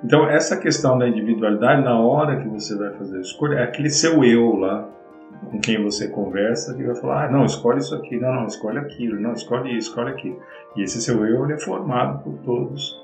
Então, 0.03 0.29
essa 0.29 0.57
questão 0.57 0.97
da 0.97 1.07
individualidade, 1.07 1.81
na 1.81 1.97
hora 1.97 2.41
que 2.41 2.49
você 2.49 2.75
vai 2.75 2.91
fazer 2.91 3.19
a 3.19 3.21
escolha, 3.21 3.59
é 3.59 3.63
aquele 3.63 3.89
seu 3.89 4.21
eu 4.25 4.57
lá, 4.57 4.89
com 5.49 5.61
quem 5.61 5.81
você 5.81 6.09
conversa, 6.09 6.73
que 6.73 6.83
vai 6.83 6.93
falar: 6.95 7.27
ah, 7.27 7.31
não, 7.31 7.45
escolhe 7.45 7.79
isso 7.79 7.95
aqui, 7.95 8.19
não, 8.19 8.35
não, 8.35 8.47
escolhe 8.47 8.79
aquilo, 8.79 9.17
não, 9.17 9.31
escolhe 9.31 9.77
isso, 9.77 9.91
escolhe 9.91 10.09
aquilo. 10.09 10.37
E 10.75 10.83
esse 10.83 11.01
seu 11.01 11.25
eu 11.25 11.49
é 11.49 11.57
formado 11.57 12.21
por 12.21 12.33
todos 12.39 13.01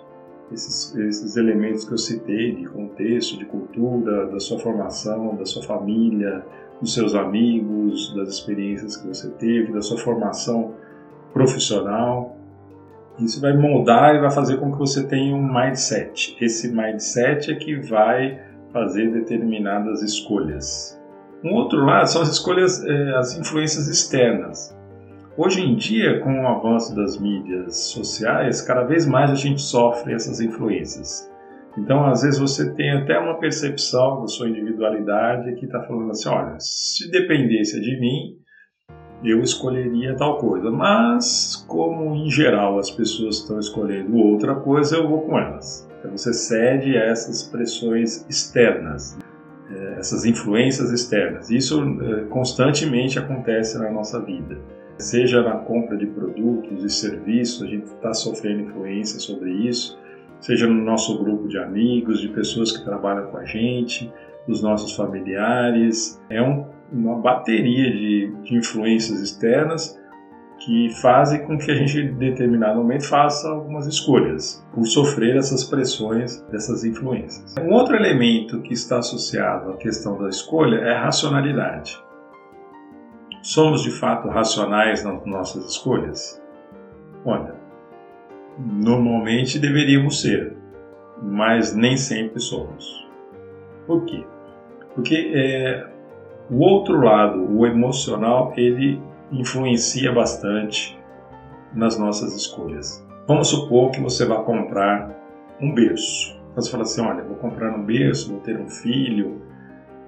esses, 0.51 0.93
esses 0.93 1.37
elementos 1.37 1.85
que 1.85 1.93
eu 1.93 1.97
citei, 1.97 2.53
de 2.53 2.65
contexto, 2.65 3.37
de 3.37 3.45
cultura, 3.45 4.25
da 4.25 4.41
sua 4.41 4.59
formação, 4.59 5.37
da 5.37 5.45
sua 5.45 5.63
família, 5.63 6.43
dos 6.81 6.93
seus 6.93 7.13
amigos, 7.13 8.13
das 8.15 8.29
experiências 8.29 8.97
que 8.97 9.07
você 9.07 9.29
teve, 9.29 9.71
da 9.71 9.81
sua 9.81 9.97
formação 9.97 10.73
profissional. 11.31 12.35
Isso 13.19 13.39
vai 13.39 13.55
moldar 13.55 14.15
e 14.15 14.19
vai 14.19 14.31
fazer 14.31 14.57
com 14.57 14.71
que 14.71 14.79
você 14.79 15.05
tenha 15.05 15.35
um 15.35 15.53
mindset. 15.53 16.35
Esse 16.41 16.73
mindset 16.73 17.51
é 17.51 17.55
que 17.55 17.75
vai 17.75 18.39
fazer 18.73 19.11
determinadas 19.11 20.01
escolhas. 20.01 20.99
Um 21.43 21.53
outro 21.53 21.83
lado 21.85 22.07
são 22.07 22.21
as 22.21 22.29
escolhas, 22.29 22.83
eh, 22.83 23.15
as 23.17 23.37
influências 23.37 23.87
externas. 23.87 24.75
Hoje 25.37 25.61
em 25.61 25.75
dia, 25.75 26.19
com 26.19 26.41
o 26.41 26.47
avanço 26.47 26.95
das 26.95 27.17
mídias 27.17 27.75
sociais, 27.75 28.61
cada 28.61 28.83
vez 28.83 29.05
mais 29.05 29.31
a 29.31 29.35
gente 29.35 29.61
sofre 29.61 30.13
essas 30.13 30.39
influências. 30.39 31.30
Então, 31.77 32.05
às 32.05 32.21
vezes, 32.21 32.39
você 32.39 32.73
tem 32.73 32.91
até 32.91 33.17
uma 33.17 33.39
percepção 33.39 34.21
da 34.21 34.27
sua 34.27 34.49
individualidade 34.49 35.55
que 35.55 35.65
está 35.65 35.81
falando 35.83 36.11
assim: 36.11 36.29
olha, 36.29 36.57
se 36.59 37.09
dependesse 37.09 37.79
de 37.79 37.99
mim, 37.99 38.37
eu 39.23 39.41
escolheria 39.41 40.15
tal 40.15 40.37
coisa. 40.37 40.69
Mas, 40.69 41.63
como 41.67 42.13
em 42.15 42.29
geral 42.29 42.77
as 42.77 42.91
pessoas 42.91 43.37
estão 43.37 43.59
escolhendo 43.59 44.17
outra 44.17 44.55
coisa, 44.55 44.97
eu 44.97 45.07
vou 45.07 45.21
com 45.21 45.39
elas. 45.39 45.87
Então, 45.99 46.11
você 46.17 46.33
cede 46.33 46.97
a 46.97 47.05
essas 47.05 47.43
pressões 47.43 48.25
externas, 48.29 49.17
eh, 49.69 49.95
essas 49.97 50.25
influências 50.25 50.91
externas. 50.91 51.49
Isso 51.49 51.81
eh, 51.81 52.25
constantemente 52.29 53.17
acontece 53.17 53.77
na 53.77 53.89
nossa 53.89 54.19
vida. 54.19 54.57
Seja 54.97 55.41
na 55.41 55.57
compra 55.57 55.95
de 55.95 56.05
produtos 56.05 56.83
e 56.83 56.89
serviços, 56.89 57.63
a 57.63 57.67
gente 57.67 57.85
está 57.85 58.13
sofrendo 58.13 58.61
influência 58.61 59.19
sobre 59.19 59.51
isso 59.51 59.97
seja 60.41 60.67
no 60.67 60.83
nosso 60.83 61.17
grupo 61.23 61.47
de 61.47 61.57
amigos, 61.57 62.19
de 62.19 62.27
pessoas 62.27 62.75
que 62.75 62.83
trabalham 62.83 63.27
com 63.27 63.37
a 63.37 63.45
gente, 63.45 64.11
dos 64.47 64.61
nossos 64.61 64.93
familiares. 64.93 66.21
É 66.29 66.41
um, 66.41 66.65
uma 66.91 67.15
bateria 67.15 67.89
de, 67.91 68.33
de 68.43 68.55
influências 68.55 69.21
externas 69.21 69.97
que 70.65 70.89
fazem 71.01 71.45
com 71.45 71.57
que 71.57 71.71
a 71.71 71.75
gente, 71.75 71.97
em 71.99 72.13
determinado 72.13 72.77
momento, 72.77 73.07
faça 73.07 73.49
algumas 73.49 73.87
escolhas 73.87 74.63
por 74.73 74.85
sofrer 74.85 75.35
essas 75.35 75.63
pressões 75.63 76.41
dessas 76.51 76.83
influências. 76.83 77.55
Um 77.59 77.71
outro 77.73 77.95
elemento 77.95 78.61
que 78.61 78.73
está 78.73 78.99
associado 78.99 79.71
à 79.71 79.77
questão 79.77 80.21
da 80.21 80.29
escolha 80.29 80.77
é 80.77 80.93
a 80.93 81.03
racionalidade. 81.03 81.99
Somos 83.41 83.81
de 83.81 83.89
fato 83.89 84.27
racionais 84.27 85.03
nas 85.03 85.25
nossas 85.25 85.65
escolhas? 85.65 86.39
Olha, 87.25 87.55
Normalmente 88.57 89.57
deveríamos 89.59 90.21
ser, 90.21 90.53
mas 91.21 91.73
nem 91.73 91.97
sempre 91.97 92.39
somos. 92.39 93.07
Por 93.87 94.05
quê? 94.05 94.23
Porque 94.93 95.31
é, 95.33 95.87
o 96.49 96.59
outro 96.59 96.99
lado, 96.99 97.45
o 97.49 97.65
emocional, 97.65 98.53
ele 98.57 99.01
influencia 99.31 100.11
bastante 100.11 100.99
nas 101.73 101.97
nossas 101.97 102.35
escolhas. 102.35 103.05
Vamos 103.27 103.47
supor 103.49 103.91
que 103.91 104.01
você 104.01 104.25
vai 104.25 104.43
comprar 104.43 105.15
um 105.61 105.73
berço. 105.73 106.37
Você 106.55 106.69
fala 106.69 106.83
assim, 106.83 107.01
olha, 107.01 107.23
vou 107.23 107.37
comprar 107.37 107.73
um 107.73 107.85
berço, 107.85 108.31
vou 108.31 108.41
ter 108.41 108.59
um 108.59 108.67
filho, 108.67 109.41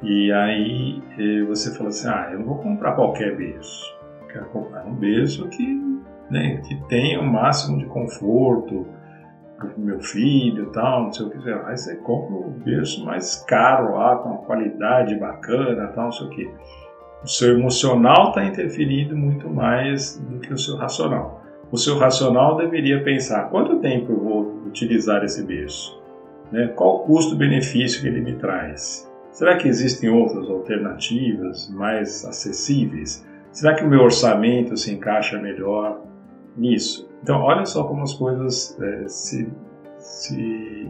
e 0.01 0.29
aí 0.33 1.01
eh, 1.17 1.43
você 1.45 1.73
fala 1.73 1.89
assim, 1.89 2.09
ah, 2.09 2.29
eu 2.33 2.39
não 2.39 2.45
vou 2.45 2.57
comprar 2.57 2.91
qualquer 2.93 3.37
berço. 3.37 3.95
Quero 4.29 4.45
comprar 4.47 4.85
um 4.85 4.93
berço 4.93 5.47
que 5.47 5.92
né, 6.29 6.57
que 6.67 6.75
tenha 6.87 7.19
o 7.19 7.25
máximo 7.25 7.77
de 7.77 7.85
conforto 7.85 8.85
para 9.57 9.67
o 9.77 9.79
meu 9.79 10.01
filho 10.01 10.71
tal, 10.71 11.03
não 11.03 11.11
sei 11.11 11.25
o 11.25 11.29
que. 11.29 11.49
Aí 11.49 11.77
você 11.77 11.95
compra 11.97 12.35
o 12.35 12.49
berço 12.49 13.05
mais 13.05 13.43
caro 13.47 13.95
lá, 13.95 14.17
com 14.17 14.29
uma 14.29 14.39
qualidade 14.39 15.15
bacana 15.15 15.87
tal, 15.87 16.05
não 16.05 16.11
sei 16.11 16.27
o 16.27 16.29
que. 16.29 16.51
O 17.23 17.27
seu 17.27 17.57
emocional 17.57 18.29
está 18.29 18.43
interferindo 18.43 19.15
muito 19.15 19.49
mais 19.49 20.17
do 20.17 20.39
que 20.39 20.53
o 20.53 20.57
seu 20.57 20.75
racional. 20.75 21.41
O 21.71 21.77
seu 21.77 21.97
racional 21.97 22.57
deveria 22.57 23.01
pensar 23.03 23.49
quanto 23.49 23.79
tempo 23.79 24.11
eu 24.11 24.19
vou 24.19 24.41
utilizar 24.67 25.23
esse 25.23 25.43
berço? 25.43 26.01
Né? 26.51 26.67
Qual 26.75 26.97
o 26.97 26.99
custo-benefício 26.99 28.01
que 28.01 28.07
ele 28.07 28.21
me 28.21 28.35
traz? 28.35 29.09
Será 29.31 29.57
que 29.57 29.67
existem 29.67 30.09
outras 30.09 30.47
alternativas 30.49 31.67
mais 31.69 32.23
acessíveis? 32.25 33.25
Será 33.51 33.73
que 33.73 33.83
o 33.83 33.89
meu 33.89 34.01
orçamento 34.01 34.77
se 34.77 34.93
encaixa 34.93 35.39
melhor? 35.39 36.01
Nisso. 36.55 37.09
Então, 37.21 37.41
olha 37.41 37.65
só 37.65 37.83
como 37.83 38.03
as 38.03 38.13
coisas 38.13 38.77
é, 38.81 39.07
se, 39.07 39.49
se, 39.97 40.87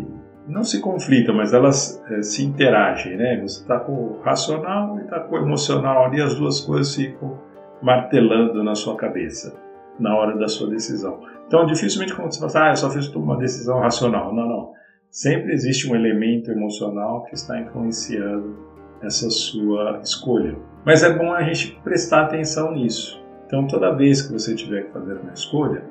não 0.47 0.63
se 0.63 0.81
conflitam, 0.81 1.35
mas 1.35 1.53
elas 1.53 2.03
é, 2.09 2.21
se 2.21 2.43
interagem, 2.43 3.17
né? 3.17 3.41
Você 3.41 3.61
está 3.61 3.79
com 3.79 3.91
o 3.91 4.21
racional 4.21 4.97
e 4.99 5.03
está 5.03 5.19
com 5.19 5.35
o 5.35 5.37
emocional 5.37 6.05
ali, 6.05 6.21
as 6.21 6.35
duas 6.35 6.59
coisas 6.61 6.95
ficam 6.95 7.39
martelando 7.81 8.63
na 8.63 8.75
sua 8.75 8.95
cabeça 8.95 9.61
na 9.99 10.15
hora 10.15 10.37
da 10.37 10.47
sua 10.47 10.69
decisão. 10.69 11.19
Então, 11.47 11.65
dificilmente 11.65 12.15
quando 12.15 12.33
você 12.33 12.49
fala, 12.49 12.67
ah, 12.67 12.71
eu 12.71 12.75
só 12.77 12.89
fiz 12.89 13.07
uma 13.15 13.37
decisão 13.37 13.79
racional. 13.79 14.33
Não, 14.33 14.47
não. 14.47 14.71
Sempre 15.09 15.53
existe 15.53 15.89
um 15.89 15.95
elemento 15.95 16.51
emocional 16.51 17.23
que 17.25 17.35
está 17.35 17.59
influenciando 17.59 18.57
essa 19.01 19.29
sua 19.29 19.99
escolha. 20.01 20.57
Mas 20.85 21.03
é 21.03 21.13
bom 21.15 21.31
a 21.31 21.43
gente 21.43 21.79
prestar 21.83 22.23
atenção 22.23 22.71
nisso. 22.71 23.22
Então, 23.53 23.67
toda 23.67 23.93
vez 23.93 24.23
que 24.23 24.33
você 24.33 24.55
tiver 24.55 24.85
que 24.85 24.91
fazer 24.91 25.13
uma 25.13 25.31
escolha, 25.31 25.83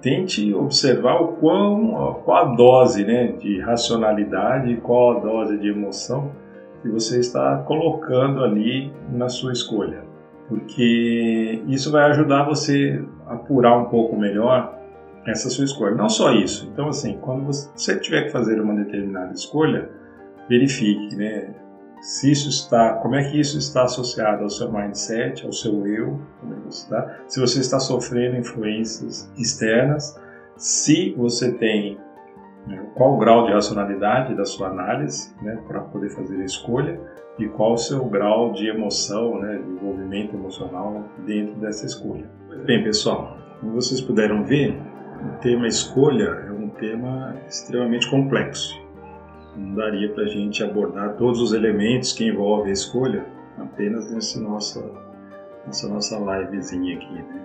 tente 0.00 0.54
observar 0.54 1.20
o 1.20 1.32
quão, 1.38 2.20
qual 2.24 2.36
a 2.36 2.54
dose 2.54 3.04
né, 3.04 3.32
de 3.32 3.58
racionalidade, 3.58 4.76
qual 4.76 5.16
a 5.16 5.20
dose 5.20 5.58
de 5.58 5.70
emoção 5.70 6.30
que 6.82 6.88
você 6.88 7.18
está 7.18 7.56
colocando 7.66 8.44
ali 8.44 8.92
na 9.10 9.28
sua 9.28 9.52
escolha. 9.52 10.04
porque 10.48 11.64
isso 11.66 11.90
vai 11.90 12.08
ajudar 12.10 12.44
você 12.44 13.04
a 13.26 13.34
apurar 13.34 13.76
um 13.76 13.86
pouco 13.86 14.16
melhor 14.16 14.78
essa 15.26 15.50
sua 15.50 15.64
escolha. 15.64 15.96
Não 15.96 16.08
só 16.08 16.32
isso. 16.32 16.70
Então, 16.72 16.86
assim, 16.86 17.18
quando 17.20 17.46
você 17.46 17.98
tiver 17.98 18.26
que 18.26 18.30
fazer 18.30 18.60
uma 18.60 18.72
determinada 18.72 19.32
escolha, 19.32 19.90
verifique, 20.48 21.16
né? 21.16 21.54
Se 22.04 22.30
isso 22.30 22.50
está, 22.50 22.96
como 22.96 23.14
é 23.14 23.24
que 23.24 23.40
isso 23.40 23.56
está 23.56 23.84
associado 23.84 24.42
ao 24.42 24.50
seu 24.50 24.70
mindset, 24.70 25.46
ao 25.46 25.52
seu 25.54 25.86
eu, 25.86 26.20
como 26.38 26.52
é 26.52 26.60
que 26.60 26.68
está? 26.68 27.20
Se 27.26 27.40
você 27.40 27.60
está 27.60 27.80
sofrendo 27.80 28.36
influências 28.36 29.32
externas, 29.38 30.14
se 30.54 31.14
você 31.16 31.54
tem 31.54 31.98
né, 32.66 32.84
qual 32.94 33.14
o 33.14 33.16
grau 33.16 33.46
de 33.46 33.54
racionalidade 33.54 34.34
da 34.34 34.44
sua 34.44 34.68
análise, 34.68 35.34
né, 35.40 35.58
para 35.66 35.80
poder 35.80 36.10
fazer 36.10 36.42
a 36.42 36.44
escolha 36.44 37.00
e 37.38 37.48
qual 37.48 37.72
o 37.72 37.78
seu 37.78 38.04
grau 38.04 38.52
de 38.52 38.68
emoção, 38.68 39.40
né, 39.40 39.56
de 39.56 39.70
envolvimento 39.70 40.36
emocional 40.36 41.08
dentro 41.24 41.54
dessa 41.54 41.86
escolha. 41.86 42.30
Bem, 42.66 42.84
pessoal, 42.84 43.38
como 43.60 43.72
vocês 43.72 44.02
puderam 44.02 44.44
ver, 44.44 44.78
o 45.22 45.38
tema 45.40 45.66
escolha 45.66 46.44
é 46.48 46.52
um 46.52 46.68
tema 46.68 47.34
extremamente 47.48 48.10
complexo. 48.10 48.83
Não 49.56 49.74
daria 49.74 50.12
para 50.12 50.24
a 50.24 50.28
gente 50.28 50.62
abordar 50.62 51.16
todos 51.16 51.40
os 51.40 51.52
elementos 51.52 52.12
que 52.12 52.26
envolvem 52.26 52.70
a 52.70 52.72
escolha 52.72 53.26
apenas 53.58 54.10
nessa 54.10 54.40
nossa, 54.40 54.84
nessa 55.66 55.88
nossa 55.88 56.18
livezinha 56.18 56.96
aqui. 56.96 57.12
Né? 57.12 57.44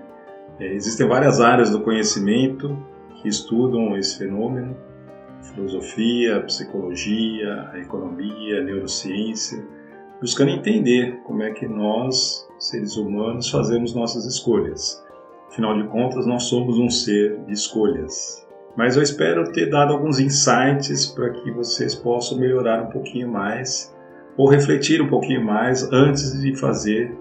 É, 0.59 0.73
existem 0.73 1.07
várias 1.07 1.39
áreas 1.39 1.69
do 1.69 1.81
conhecimento 1.81 2.77
que 3.15 3.27
estudam 3.27 3.97
esse 3.97 4.17
fenômeno, 4.17 4.75
filosofia, 5.53 6.41
psicologia, 6.41 7.71
economia, 7.75 8.61
neurociência, 8.63 9.63
buscando 10.19 10.51
entender 10.51 11.21
como 11.23 11.43
é 11.43 11.51
que 11.51 11.67
nós, 11.67 12.47
seres 12.57 12.97
humanos, 12.97 13.49
fazemos 13.49 13.93
nossas 13.93 14.25
escolhas. 14.25 15.03
Afinal 15.47 15.81
de 15.81 15.87
contas, 15.87 16.25
nós 16.25 16.43
somos 16.43 16.77
um 16.77 16.89
ser 16.89 17.39
de 17.45 17.53
escolhas. 17.53 18.45
Mas 18.79 18.95
eu 18.95 19.03
espero 19.03 19.51
ter 19.51 19.69
dado 19.69 19.91
alguns 19.91 20.21
insights 20.21 21.05
para 21.07 21.31
que 21.31 21.51
vocês 21.51 21.93
possam 21.93 22.39
melhorar 22.39 22.81
um 22.81 22.89
pouquinho 22.89 23.27
mais 23.27 23.93
ou 24.37 24.47
refletir 24.47 25.01
um 25.01 25.09
pouquinho 25.09 25.43
mais 25.43 25.91
antes 25.91 26.41
de 26.41 26.55
fazer 26.55 27.13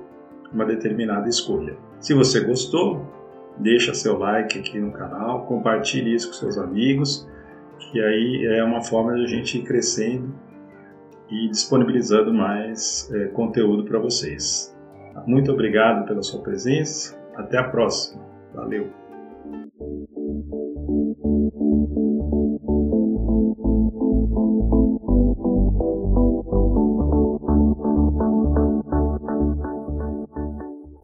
uma 0.53 0.64
determinada 0.64 1.29
escolha. 1.29 1.77
Se 1.99 2.14
você 2.14 2.44
gostou, 2.44 3.05
deixa 3.57 3.92
seu 3.92 4.16
like 4.16 4.57
aqui 4.57 4.79
no 4.79 4.92
canal, 4.92 5.47
compartilhe 5.47 6.14
isso 6.14 6.29
com 6.29 6.35
seus 6.35 6.57
amigos, 6.57 7.29
que 7.81 8.01
aí 8.01 8.47
é 8.47 8.62
uma 8.62 8.81
forma 8.81 9.16
de 9.16 9.25
a 9.25 9.27
gente 9.27 9.59
ir 9.59 9.62
crescendo 9.64 10.33
e 11.29 11.49
disponibilizando 11.49 12.33
mais 12.33 13.11
é, 13.12 13.25
conteúdo 13.31 13.83
para 13.83 13.99
vocês. 13.99 14.73
Muito 15.27 15.51
obrigado 15.51 16.07
pela 16.07 16.23
sua 16.23 16.40
presença 16.40 17.18
até 17.35 17.59
a 17.59 17.64
próxima. 17.64 18.23
Valeu! 18.55 19.08
thank 21.79 21.97
you 21.97 22.08